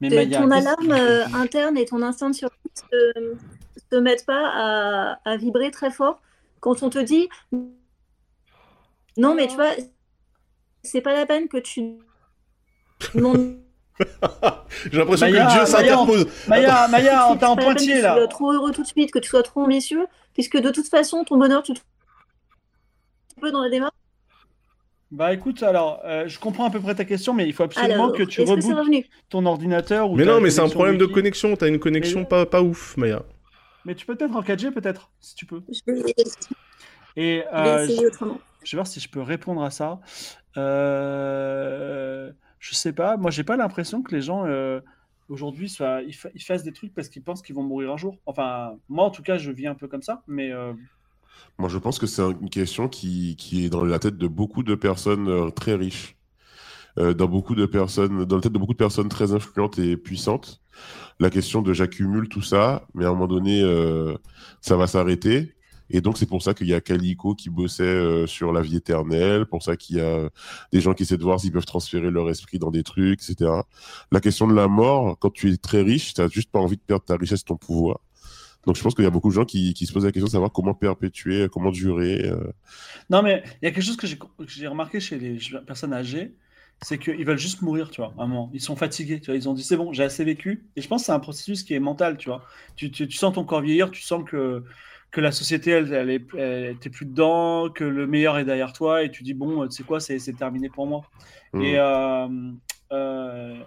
[0.00, 3.36] Mais Que Maya, ton alarme euh, interne et ton instinct de survie se,
[3.92, 6.20] se mettent pas à, à vibrer très fort
[6.60, 7.28] quand on te dit
[9.20, 9.72] non mais tu vois
[10.82, 11.98] c'est pas la peine que tu
[13.14, 13.58] demandes
[14.90, 16.26] J'ai l'impression que Dieu s'interpose.
[16.48, 18.14] Maya, Maya, on t'a en pointillé que là.
[18.14, 20.86] tu sois trop heureux tout de suite que tu sois trop ambitieux puisque de toute
[20.88, 23.92] façon ton bonheur tu un peu dans la démarche
[25.10, 28.04] Bah écoute, alors, euh, je comprends à peu près ta question, mais il faut absolument
[28.04, 31.06] alors que tu que rebootes ton ordinateur ou Mais non, mais c'est un problème de
[31.06, 31.56] connexion.
[31.56, 33.22] T'as une connexion Mais- pas, pas ouf, Maya.
[33.84, 35.62] Mais tu peux peut-être en 4G, peut-être, si tu peux.
[35.68, 36.14] je vais,
[37.16, 40.00] Et euh, essayer autrement je vais voir si je peux répondre à ça.
[40.56, 44.80] Euh, je sais pas, moi j'ai pas l'impression que les gens euh,
[45.28, 48.18] aujourd'hui soient, ils, ils fassent des trucs parce qu'ils pensent qu'ils vont mourir un jour.
[48.26, 50.72] Enfin, moi en tout cas, je vis un peu comme ça, mais euh,
[51.58, 54.62] Moi, je pense que c'est une question qui, qui est dans la tête de beaucoup
[54.62, 56.16] de personnes euh, très riches,
[56.96, 60.60] dans beaucoup de personnes, dans la tête de beaucoup de personnes très influentes et puissantes.
[61.18, 63.62] La question de j'accumule tout ça, mais à un moment donné,
[64.60, 65.54] ça va s'arrêter.
[65.90, 68.76] Et donc, c'est pour ça qu'il y a Calico qui bossait euh, sur la vie
[68.76, 70.30] éternelle, pour ça qu'il y a
[70.72, 73.50] des gens qui essaient de voir s'ils peuvent transférer leur esprit dans des trucs, etc.
[74.12, 76.76] La question de la mort, quand tu es très riche, tu n'as juste pas envie
[76.76, 78.00] de perdre ta richesse, ton pouvoir.
[78.66, 80.32] Donc, je pense qu'il y a beaucoup de gens qui, se posent la question de
[80.32, 82.26] savoir comment perpétuer, comment durer.
[82.26, 82.52] euh.
[83.08, 86.34] non, mais il y a quelque chose que j'ai remarqué chez les personnes âgées,
[86.82, 88.50] c'est qu'ils veulent juste mourir, tu vois, à un moment.
[88.54, 90.66] Ils sont fatigués, tu vois, ils ont dit c'est bon, j'ai assez vécu.
[90.76, 92.44] Et je pense que c'est un processus qui est mental, tu vois.
[92.76, 94.64] Tu sens ton corps vieillir, tu sens que,
[95.10, 98.72] que la société, elle, elle est, elle- t'es plus dedans, que le meilleur est derrière
[98.72, 101.08] toi, et tu dis bon, tu sais quoi, c'est c'est terminé pour moi.
[101.58, 101.78] Et, Mm.
[101.78, 102.52] euh,
[102.92, 103.64] euh,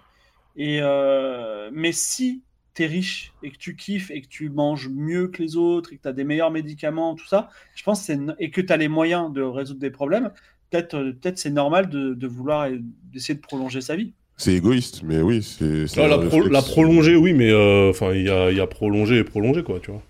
[0.56, 4.88] et euh, mais si tu es riche et que tu kiffes et que tu manges
[4.88, 8.00] mieux que les autres et que tu as des meilleurs médicaments, tout ça, je pense
[8.00, 10.32] que c'est et que tu as les moyens de résoudre des problèmes,
[10.70, 14.14] peut-être euh, peut-être c'est normal de, de vouloir et d'essayer de prolonger sa vie.
[14.36, 15.86] C'est égoïste, mais oui, c'est.
[15.86, 18.66] c'est Ah, la, pro- la prolonger, oui, mais euh, enfin, il y a, y a
[18.66, 20.02] prolongé et prolongé, quoi, tu vois.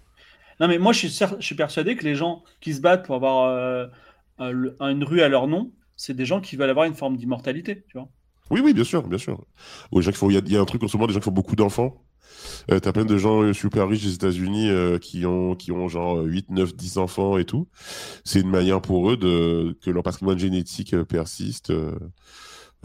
[0.64, 3.04] Non, mais moi je suis, cer- je suis persuadé que les gens qui se battent
[3.04, 3.86] pour avoir euh,
[4.38, 7.16] un- le- une rue à leur nom, c'est des gens qui veulent avoir une forme
[7.18, 8.08] d'immortalité, tu vois.
[8.50, 9.44] Oui, oui, bien sûr, bien sûr.
[9.92, 10.96] Ou les gens qui font, il y, a- il y a un truc en ce
[10.96, 12.02] moment, des gens qui font beaucoup d'enfants.
[12.70, 15.86] Euh, T'as plein de gens euh, super riches des États-Unis euh, qui ont qui ont
[15.88, 17.68] genre 8, 9, 10 enfants et tout.
[18.24, 21.70] C'est une manière pour eux de que leur patrimoine génétique euh, persiste.
[21.70, 21.92] euh,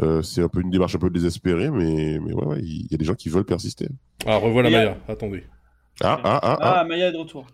[0.01, 2.93] euh, c'est un peu une démarche un peu désespérée, mais mais ouais, ouais, il y
[2.95, 3.87] a des gens qui veulent persister.
[4.25, 5.43] Ah, revoilà Maya, attendez.
[6.01, 6.83] Ah ah ah Ah, ah.
[6.85, 7.45] Maya est de retour.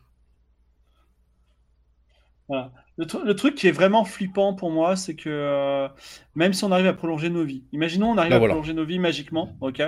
[2.48, 2.72] Voilà.
[2.98, 5.88] Le, tru- le truc qui est vraiment flippant pour moi, c'est que euh,
[6.36, 8.54] même si on arrive à prolonger nos vies, imaginons on arrive Ah, à voilà.
[8.54, 9.82] prolonger nos vies magiquement, ok,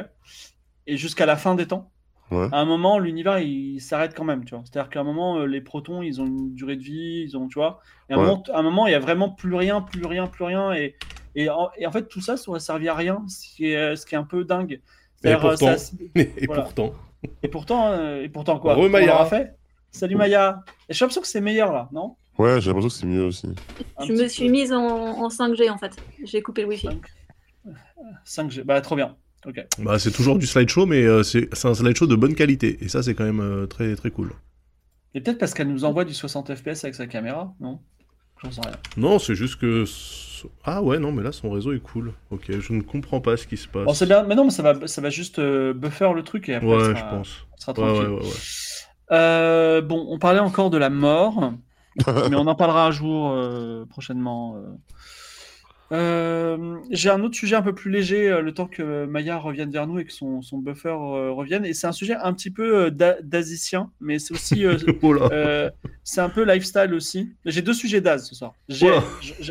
[0.87, 1.91] et jusqu'à la fin des temps,
[2.29, 2.49] Ouais.
[2.51, 4.61] à un moment l'univers il, s'arrête quand même, tu vois.
[4.65, 7.47] C'est-à-dire qu'à un moment euh, les protons ils ont une durée de vie, ils ont,
[7.47, 7.79] tu vois,
[8.09, 10.27] et à un, moment, à un moment il y a vraiment plus rien, plus rien,
[10.27, 10.95] plus rien, et,
[11.35, 13.95] et, en, et en fait tout ça ça aurait servi à rien, ce qui est,
[13.95, 14.81] ce qui est un peu dingue.
[15.23, 16.63] Et euh, pourtant, ça- et Voilà.
[16.63, 16.93] pourtant.
[17.43, 18.75] Et pourtant, et pourtant quoi?
[18.75, 19.25] Re Maya.
[19.25, 19.55] fait
[19.91, 20.63] Salut Maya.
[20.89, 22.15] Et j'ai l'impression que c'est meilleur là, non?
[22.37, 23.47] Ouais, j'ai l'impression que c'est mieux aussi.
[23.97, 24.51] Un Je me suis peu.
[24.51, 25.95] mise en, en 5G en fait.
[26.23, 26.87] J'ai coupé le wifi.
[28.25, 28.63] 5G.
[28.63, 29.15] Bah trop bien.
[29.45, 29.65] Ok.
[29.79, 32.77] Bah, c'est toujours du slideshow, mais euh, c'est un slideshow de bonne qualité.
[32.83, 34.33] Et ça, c'est quand même euh, très, très cool.
[35.13, 37.79] Et peut-être parce qu'elle nous envoie du 60 FPS avec sa caméra, non?
[38.43, 38.75] J'en sais rien.
[38.97, 39.85] Non, c'est juste que.
[40.63, 42.13] Ah ouais, non, mais là, son réseau est cool.
[42.29, 43.85] Ok, je ne comprends pas ce qui se passe.
[43.85, 46.49] Bon, c'est bien, mais non, mais ça va, ça va juste euh, buffer le truc
[46.49, 47.29] et après, ouais, ça je sera, pense.
[47.55, 48.01] ça sera tranquille.
[48.01, 48.31] ouais, ouais, ouais.
[49.11, 51.53] Euh, bon, on parlait encore de la mort,
[52.29, 54.55] mais on en parlera un jour euh, prochainement.
[54.57, 54.61] euh.
[55.93, 59.87] Euh, J'ai un autre sujet un peu plus léger, le temps que Maya revienne vers
[59.87, 61.63] nous et que son, son buffer revienne.
[61.65, 64.65] Et c'est un sujet un petit peu d'a- d'azicien, mais c'est aussi.
[65.03, 65.15] Oh
[66.03, 67.31] c'est un peu lifestyle aussi.
[67.45, 68.53] J'ai deux sujets d'az ce soir.
[68.69, 68.87] J-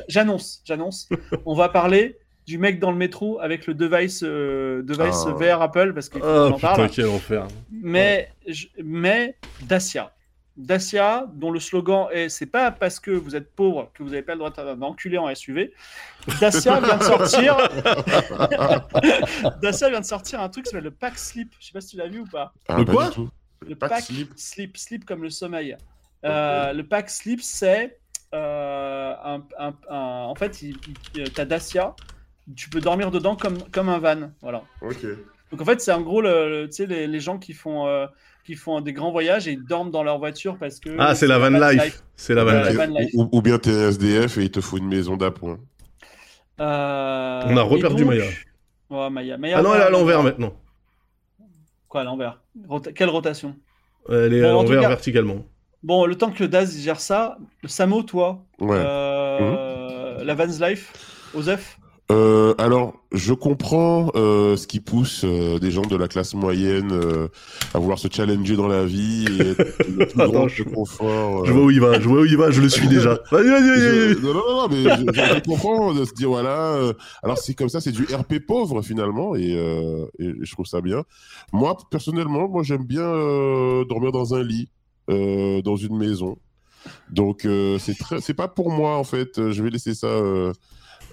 [0.09, 1.09] J'annonce, j'annonce.
[1.47, 5.33] On va parler du mec dans le métro avec le device, euh, device Ah.
[5.33, 7.47] VR Apple parce qu'il qu'on en parle putain, quel enfer.
[7.71, 9.37] mais, je- mais
[9.69, 10.13] Dacia.
[10.57, 14.23] Dacia, dont le slogan est c'est pas parce que vous êtes pauvre que vous n'avez
[14.23, 15.73] pas le droit d'enculer en SUV.
[16.41, 17.57] Dacia vient de sortir.
[19.63, 21.53] Dacia vient de sortir un truc qui s'appelle le Pack Slip.
[21.61, 22.53] Je sais pas si tu l'as vu ou pas.
[22.69, 23.11] Ah, Le pas quoi.
[23.67, 24.33] Le Pack Pack Slip.
[24.37, 25.77] Slip, Slip comme le sommeil.
[26.25, 27.99] Euh, Le Pack Slip, c'est
[28.35, 30.77] euh, un, un- un- en fait, il,
[31.15, 31.95] il- ta Dacia,
[32.57, 34.31] tu peux dormir dedans comme, comme un van.
[34.41, 34.63] Voilà.
[34.83, 35.05] Ok.
[35.53, 37.87] Donc en fait, c'est en gros le, le- tu sais, les, les gens qui font,
[37.87, 38.07] euh,
[38.47, 40.97] qui font des grands voyages et ils dorment dans leur voiture parce que.
[40.99, 42.03] Ah, c'est la van life.
[42.15, 42.77] C'est la van life.
[42.77, 43.11] van life.
[43.15, 45.59] Ou, ou bien t'es un SDF et il te faut une maison d'appoint.
[46.61, 48.25] Euh, On a reperdu donc- Maya.
[48.89, 49.37] Ouais, Maya.
[49.37, 50.55] Maya Ah non, elle est à l'envers maintenant.
[51.89, 52.41] Quoi, à l'envers?
[52.69, 53.57] Rota- Quelle rotation?
[54.09, 55.45] Elle est Bon, à l'envers cas- verticalement.
[55.83, 58.77] Bon, le temps que le Daz gère ça, le Samo, toi, Ouais.
[58.79, 60.93] euh, la Vans Life,
[61.35, 61.79] Osef?
[62.13, 66.91] Euh, alors, je comprends euh, ce qui pousse euh, des gens de la classe moyenne
[66.93, 67.27] euh,
[67.75, 71.45] à vouloir se challenger dans la vie et être le plus grand je- confort.
[71.47, 71.55] Je euh.
[71.55, 73.19] vois où il va, je vois où il va, je le suis déjà.
[73.33, 73.81] Vas-y, vas-y, vas-y,
[74.15, 76.75] Je- non, non, non, mais je, je- je comprends de se dire voilà.
[76.77, 76.93] euh,
[77.25, 80.81] alors c'est comme ça, c'est du RP pauvre finalement, et, euh, et je trouve ça
[80.81, 81.03] bien.
[81.53, 84.69] Moi personnellement, moi j'aime bien euh, dormir dans un lit,
[85.11, 86.37] euh, dans une maison.
[87.11, 89.51] Donc euh, c'est très, c'est pas pour moi en fait.
[89.51, 90.07] Je vais laisser ça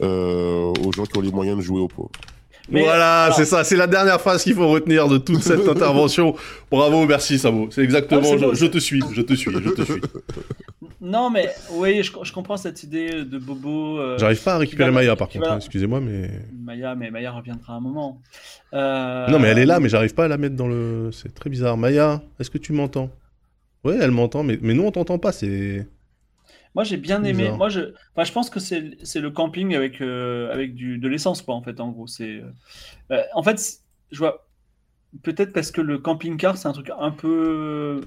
[0.01, 2.09] euh, aux gens qui ont les moyens de jouer pauvres.
[2.69, 6.33] Mais- voilà, c'est ça, c'est la dernière phrase qu'il faut retenir de toute cette intervention.
[6.71, 7.67] Bravo, merci Samo.
[7.71, 10.01] C'est exactement, Ah, je, te suis, je te suis, je te suis.
[11.01, 13.99] Non, mais oui, je, je comprends cette idée de Bobo.
[13.99, 16.29] euh, J'arrive pas à récupérer va- Maya par contre, hein, excusez-moi, mais.
[16.57, 18.21] Maya, mais Maya reviendra un moment.
[18.73, 21.09] Euh, Non, mais elle est là, mais j'arrive pas à la mettre dans le.
[21.11, 21.75] C'est très bizarre.
[21.75, 23.09] Maya, est-ce que tu m'entends?
[23.83, 25.85] Ouais, elle m'entend, mais, mais nous on t'entend pas, c'est.
[26.75, 27.43] Moi, j'ai bien aimé.
[27.43, 27.57] Bizarre.
[27.57, 27.81] Moi, je,
[28.15, 31.55] enfin, je pense que c'est c'est le camping avec, euh, avec du, de l'essence, quoi,
[31.55, 32.07] en fait, en gros.
[32.07, 32.51] C'est, euh,
[33.11, 33.79] euh, en fait,
[34.11, 34.47] je vois.
[35.21, 38.01] Peut-être parce que le camping-car, c'est un truc un peu,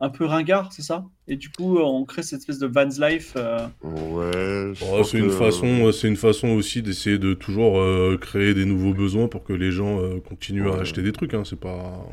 [0.00, 1.04] un peu ringard, c'est ça?
[1.28, 3.34] Et du coup, on crée cette espèce de Vans Life.
[3.36, 4.72] euh, Ouais.
[4.92, 8.92] Oh, c'est une façon, c'est une façon aussi d'essayer de toujours euh, créer des nouveaux
[8.94, 11.34] besoins pour que les gens euh, continuent à acheter des trucs.
[11.34, 12.04] Hein, c'est pas.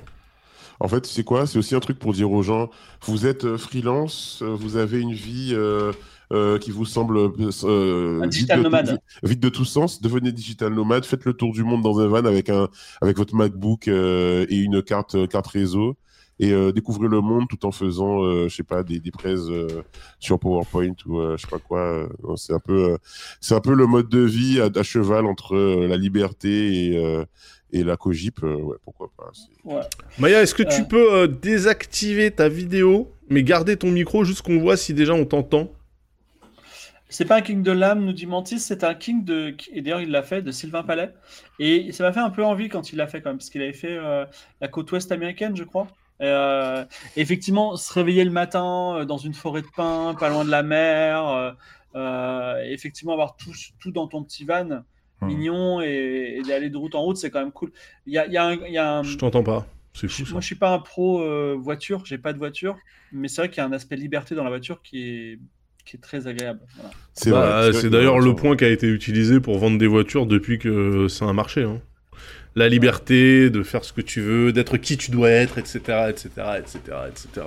[0.79, 2.69] En fait, c'est quoi C'est aussi un truc pour dire aux gens
[3.05, 5.91] vous êtes euh, freelance, euh, vous avez une vie euh,
[6.33, 8.99] euh, qui vous semble euh, vide, digital de, nomade.
[9.23, 10.01] vide- de tout sens.
[10.01, 12.67] Devenez digital nomade, faites le tour du monde dans un van avec un
[13.01, 15.95] avec votre MacBook et une carte carte réseau
[16.37, 19.35] et euh, découvrez le monde tout en faisant, euh, je sais pas, des, des prêts
[19.49, 19.67] euh,
[20.19, 22.09] sur PowerPoint ou je sais pas quoi.
[22.35, 22.97] c'est un peu
[23.39, 26.97] c'est un peu le mode de vie à, à cheval entre la liberté et
[27.71, 28.43] et la cogip.
[28.43, 29.29] euh, ouais, pourquoi pas.
[29.33, 29.81] c'est- ouais.
[30.19, 30.85] Maya, est-ce que tu Euh.
[30.85, 35.25] peux euh, désactiver ta vidéo, mais garder ton micro juste qu'on voit si déjà on
[35.25, 35.71] t'entend?
[37.07, 39.55] C'est pas un king de l'âme, nous dit Mantis, c'est un king de.
[39.71, 41.11] Et d'ailleurs, il l'a fait, de Sylvain Palais.
[41.59, 43.61] Et ça m'a fait un peu envie quand il l'a fait, quand même, parce qu'il
[43.61, 44.25] avait fait euh,
[44.59, 45.87] la côte ouest américaine, je crois.
[46.21, 46.83] Euh,
[47.15, 50.63] effectivement, se réveiller le matin euh, dans une forêt de pins, pas loin de la
[50.63, 51.51] mer, euh,
[51.95, 54.81] euh, et effectivement avoir tout, tout dans ton petit van
[55.21, 57.71] Mignon et, et d'aller de route en route, c'est quand même cool.
[58.05, 58.53] Il y a, il y a un.
[58.53, 59.65] il y a un- Je t'entends pas.
[59.93, 60.31] C'est fou ça.
[60.33, 62.77] moi, je suis pas un pro euh, voiture, j'ai pas de voiture,
[63.13, 65.39] mais c'est vrai qu'il y a un aspect liberté dans la voiture qui est,
[65.85, 66.59] qui est très agréable.
[66.75, 66.91] Voilà.
[67.13, 71.07] C'est Bah, d'ailleurs le point qui a été utilisé pour vendre des voitures depuis que
[71.07, 71.63] c'est un marché.
[71.63, 71.79] hein.
[72.57, 76.29] La liberté de faire ce que tu veux, d'être qui tu dois être, etc., etc.,
[76.59, 77.45] etc., etc.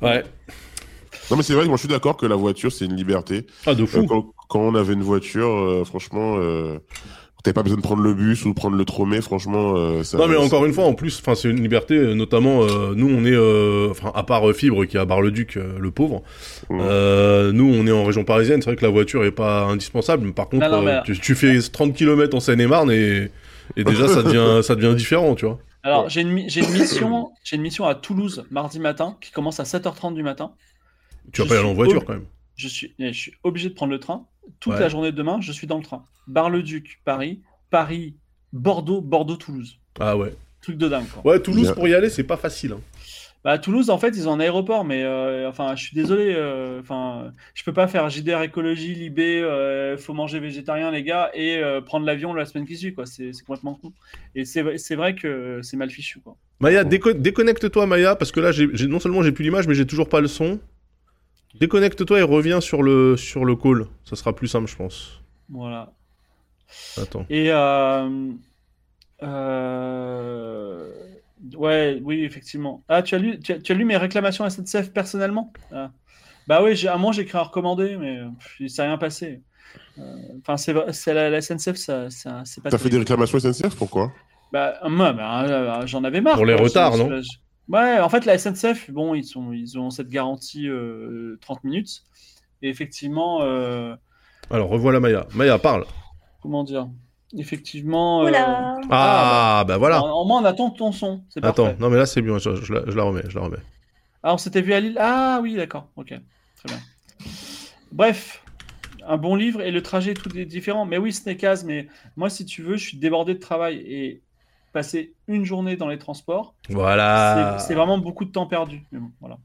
[0.00, 0.24] Ouais.
[1.32, 3.46] Non, mais c'est vrai que moi je suis d'accord que la voiture c'est une liberté.
[3.66, 4.06] Ah de Euh, fou.
[4.06, 6.78] quand, quand on avait une voiture, euh, franchement, euh,
[7.42, 9.74] t'avais pas besoin de prendre le bus ou de prendre le tromé, franchement.
[9.76, 12.14] euh, ça, Non mais encore une fois, en plus, enfin c'est une liberté.
[12.14, 15.56] Notamment, euh, nous on est, euh, enfin à part euh, Fibre qui est à Bar-le-Duc,
[15.56, 16.22] euh, le pauvre.
[16.70, 18.60] Nous on est en région parisienne.
[18.62, 20.26] C'est vrai que la voiture est pas indispensable.
[20.26, 23.30] Mais par contre, Non, non, mais- euh, tu, tu fais 30 km en Seine-et-Marne et,
[23.76, 25.58] et déjà ça devient, ça devient différent, tu vois.
[25.84, 26.10] Alors, Ouais.
[26.10, 26.38] j'ai une, une
[26.70, 30.52] mission, j'ai une mission à Toulouse mardi matin qui commence à 7h30 du matin.
[31.32, 32.26] Tu vas Je pas y aller en suis voiture ob- quand même.
[32.56, 34.26] Je suis, je suis obligé de prendre le train.
[34.60, 34.80] Toute Ouais.
[34.80, 36.04] la journée de demain, je suis dans le train.
[36.26, 38.14] Bar-le-Duc, Paris, Paris,
[38.52, 39.78] Bordeaux, Bordeaux-Toulouse.
[40.00, 40.34] Ah ouais.
[40.60, 41.06] Truc de dingue.
[41.08, 41.32] Quoi.
[41.32, 41.74] Ouais, Toulouse Bien.
[41.74, 42.72] pour y aller, c'est pas facile.
[42.72, 42.80] hein.
[43.44, 46.32] Bah, à Toulouse, en fait, ils ont un aéroport, mais euh, enfin, je suis désolé.
[46.36, 51.30] euh, Enfin, je peux pas faire JDR écologie, Libé, euh, faut manger végétarien, les gars,
[51.34, 53.04] et euh, prendre l'avion la semaine qui suit, quoi.
[53.06, 53.92] C'est complètement con.
[54.36, 56.36] Et c'est c'est vrai que c'est mal fichu, quoi.
[56.60, 58.50] Maya, déco- déconnecte-toi, Maya, parce que là,
[58.88, 60.60] non seulement j'ai plus l'image, mais j'ai toujours pas le son.
[61.60, 63.86] Déconnecte-toi et reviens sur le, sur le call.
[64.04, 65.20] Ça sera plus simple, je pense.
[65.48, 65.92] Voilà.
[66.96, 67.26] Attends.
[67.28, 68.30] Et euh,
[69.22, 70.90] euh,
[71.54, 72.82] ouais, oui, effectivement.
[72.88, 75.52] Ah, tu as lu, tu as, tu as lu mes réclamations à SNCF personnellement?
[75.72, 75.90] Ah.
[76.48, 79.42] Bah oui, à un moment j'ai écrit un recommandé, mais pff, il s'est rien passé.
[79.98, 82.70] Euh, Enfin, c'est la, la SNCF, ça, ça- c'est pas.
[82.70, 84.12] T'as fait des réclamations SNCF Pourquoi?
[84.52, 86.34] Bah, moi, bah, j'en avais marre.
[86.36, 86.64] Pour les quoi.
[86.64, 87.08] retards, non?
[87.22, 87.28] je-
[87.72, 92.02] Ouais, en fait, la SNCF, bon, ils, sont, ils ont cette garantie euh, 30 minutes.
[92.60, 93.96] Et effectivement, euh,
[94.50, 95.26] Alors, revoilà Maya.
[95.34, 95.84] Maya, parle.
[96.42, 96.88] comment dire?
[97.36, 98.18] Effectivement.
[98.20, 98.76] euh, Voilà.
[98.90, 100.02] Ah, bah voilà.
[100.02, 101.24] En, moins, on attend ton son.
[101.30, 101.78] C'est Attends, parfait.
[101.80, 103.56] non mais là c'est bien, je, je la, je la remets, je la remets.
[104.22, 104.96] Ah, on s'était vu à Lille.
[105.00, 105.88] Ah oui, d'accord.
[105.96, 106.78] Ok, très bien.
[107.90, 108.44] Bref,
[109.06, 110.84] un bon livre et le trajet tout est différent.
[110.86, 114.22] Mais oui, Snake Eyes, mais moi, si tu veux, je suis débordé de travail et
[114.72, 117.58] passer une journée dans les transports, Voilà.
[117.60, 118.82] c'est vraiment beaucoup de temps perdu.
[118.92, 119.38] Mais bon, voilà.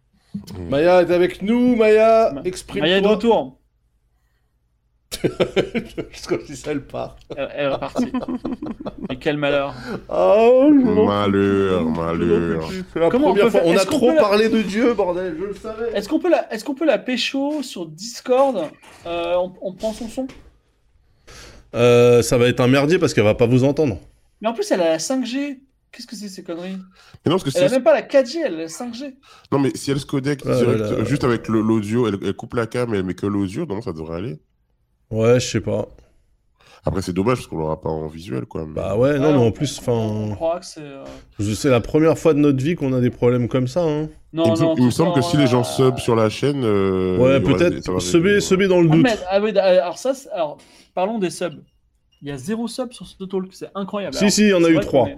[0.70, 2.82] Maya est avec nous, Maya, Ma- exprime-toi.
[2.88, 3.58] Maya est de retour.
[5.22, 7.16] Parce que si ça elle part.
[7.36, 8.12] Elle, elle est repartie.
[9.10, 9.74] Mais quel malheur.
[10.10, 12.70] Oh, Malheur, malheur.
[12.94, 13.62] C'est la Comment on première peut fois.
[13.62, 15.92] faire- On a trop la- parlé de Dieu, bordel, je le savais.
[15.94, 18.66] Est-ce qu'on peut la, est-ce qu'on peut la pécho sur Discord?
[19.06, 20.28] Euh, on, on prend son son?
[21.74, 23.98] Euh, ça va être un merdier parce qu'elle va pas vous entendre.
[24.42, 25.60] Mais en plus, elle a la 5G.
[25.92, 26.78] Qu'est-ce que c'est ces conneries?
[27.26, 29.16] Mais non, parce que Elle a même pas la 4G, elle a la 5G.
[29.52, 31.04] non, mais si elle se connecte Ah, direct, là, là.
[31.06, 33.94] juste avec l'audio, elle, elle coupe la cam et elle met que l'audio, non, ça
[33.94, 34.38] devrait aller.
[35.10, 35.88] Ouais, je sais pas.
[36.86, 38.66] Après, c'est dommage parce qu'on l'aura pas en visuel, quoi.
[38.66, 40.82] mais- Bah ouais, non, Ouais, mais on- en plus, enfin, c'est.
[40.82, 41.04] euh,
[41.56, 43.82] c'est la première fois de notre vie qu'on a des problèmes comme ça.
[43.84, 44.10] Hein.
[44.34, 46.16] Non, il me, non, semble- il me semble que si les gens euh, sub sur
[46.16, 46.64] la chaîne.
[46.64, 48.42] euh, ouais, il des- peut-être réduire.
[48.42, 49.04] semer dans le Ah, doute.
[49.04, 50.58] mais- ah oui, alors ça, alors
[50.94, 51.62] parlons des subs.
[52.22, 54.14] Il y a zéro sub sur ce talk, c'est incroyable.
[54.16, 55.04] Si, Alors, si, il y en a eu vrai trois.
[55.06, 55.18] qu'on est-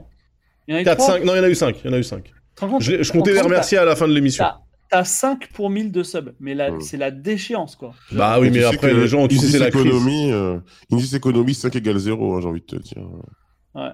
[0.68, 1.80] Il y en a eu 4, trois 5, non, il y en a eu 5.
[1.84, 2.24] Il y en a eu 5.
[2.26, 4.44] Tu te rends compte Je, je comptais les remercier à la fin de l'émission.
[4.44, 6.82] T'as t'as 5 pour 1000 de subs, mais là, Hmm.
[6.82, 7.94] c'est la déchéance, quoi.
[8.12, 9.86] Bah oui, mais après, les gens, tu sais, c'est la crise.
[9.86, 10.60] économie, euh,
[10.92, 12.98] Indice économie 5 égale 0, hein, j'ai envie de te dire.
[13.76, 13.92] Ouais.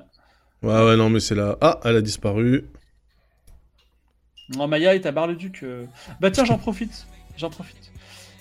[0.63, 1.57] Ouais, ouais, non, mais c'est là.
[1.61, 2.65] Ah, elle a disparu.
[4.55, 5.61] Non, Maya est à Bar-le-Duc.
[5.63, 5.85] euh.
[6.21, 7.07] Bah tiens, j'en profite.
[7.37, 7.91] J'en profite.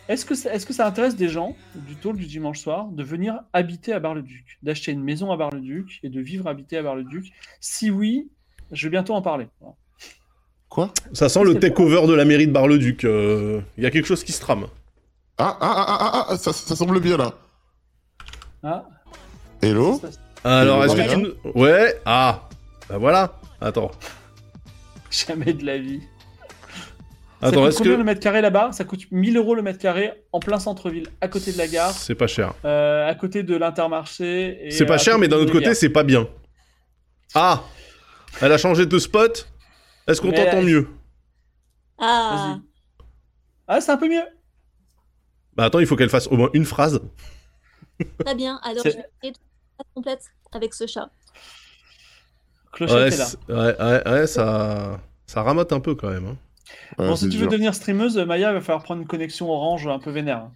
[0.08, 3.02] Est-ce que, ça- est-ce que ça intéresse des gens du talk du dimanche soir de
[3.02, 7.32] venir habiter à Bar-le-Duc, d'acheter une maison à Bar-le-Duc et de vivre habité à Bar-le-Duc?
[7.60, 8.28] Si oui,
[8.70, 9.48] je vais bientôt en parler.
[9.60, 9.74] Voilà.
[10.68, 10.92] Quoi?
[11.14, 13.04] Ça sent le takeover de la mairie de Bar-le-Duc.
[13.04, 14.66] euh, Il y a quelque chose qui se trame.
[15.38, 17.32] ah, ah, ah, ah, ah, ah, ça, ça semble bien là.
[18.62, 18.86] Ah,
[19.62, 20.00] Hello?
[20.42, 21.16] Alors, est-ce que tu...
[21.18, 22.48] nous- Ouais, ah.
[22.90, 23.40] Bah voilà.
[23.62, 23.90] Attends.
[25.10, 26.00] jamais de la vie.
[27.44, 27.98] Ça Attends, coûte est-ce combien que...
[27.98, 28.72] le mètre carré là-bas?
[28.72, 31.90] Ça coûte 1000 euros le mètre carré en plein centre-ville, à côté de la gare,
[31.92, 32.54] C'est pas cher.
[32.64, 34.66] euh, à côté de l'intermarché.
[34.66, 36.28] et C'est pas cher, mais d'un autre côté, c'est pas bien.
[37.34, 37.62] Ah
[38.40, 39.48] Elle a changé de spot
[40.06, 40.88] Est-ce qu'on Mais t'entend elle- mieux?
[41.98, 42.60] Ah, Vas-y.
[43.68, 44.24] Ah, c'est un peu mieux.
[45.54, 47.00] Bah attends, il faut qu'elle fasse au moins une phrase.
[48.24, 48.58] très bien.
[48.64, 49.42] Alors, C'est- je vais créer toute
[49.78, 50.22] la phrase complète
[50.52, 51.08] avec ce chat.
[52.72, 53.26] Clochette Ouais, est là.
[53.48, 55.00] ouais, ouais, ouais, ça...
[55.26, 56.26] ça ramote un peu quand même.
[56.26, 56.36] hein.
[56.98, 57.52] Ouais, Bon, si tu veux dur.
[57.52, 60.50] devenir streameuse, Maya, il va falloir prendre une connexion orange un peu vénère.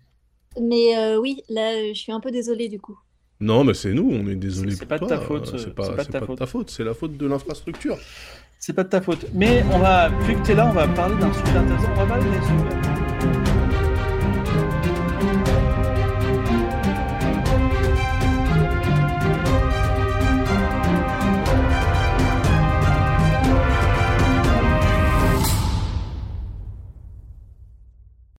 [0.61, 2.99] Mais euh, oui, là, euh, je suis un peu désolée du coup.
[3.41, 5.75] Non, mais c'est nous, on est désolé C'est pas de ta faute, euh, c'est C'est
[5.75, 6.39] pas, pas de c'est ta pas de faute.
[6.39, 7.97] ta faute, c'est la faute de l'infrastructure.
[8.59, 9.27] C'est pas de ta faute.
[9.35, 11.89] Mais on va, vu que t'es là, on va parler d'un sujet intéressant.
[11.93, 12.98] On va parler des sujets.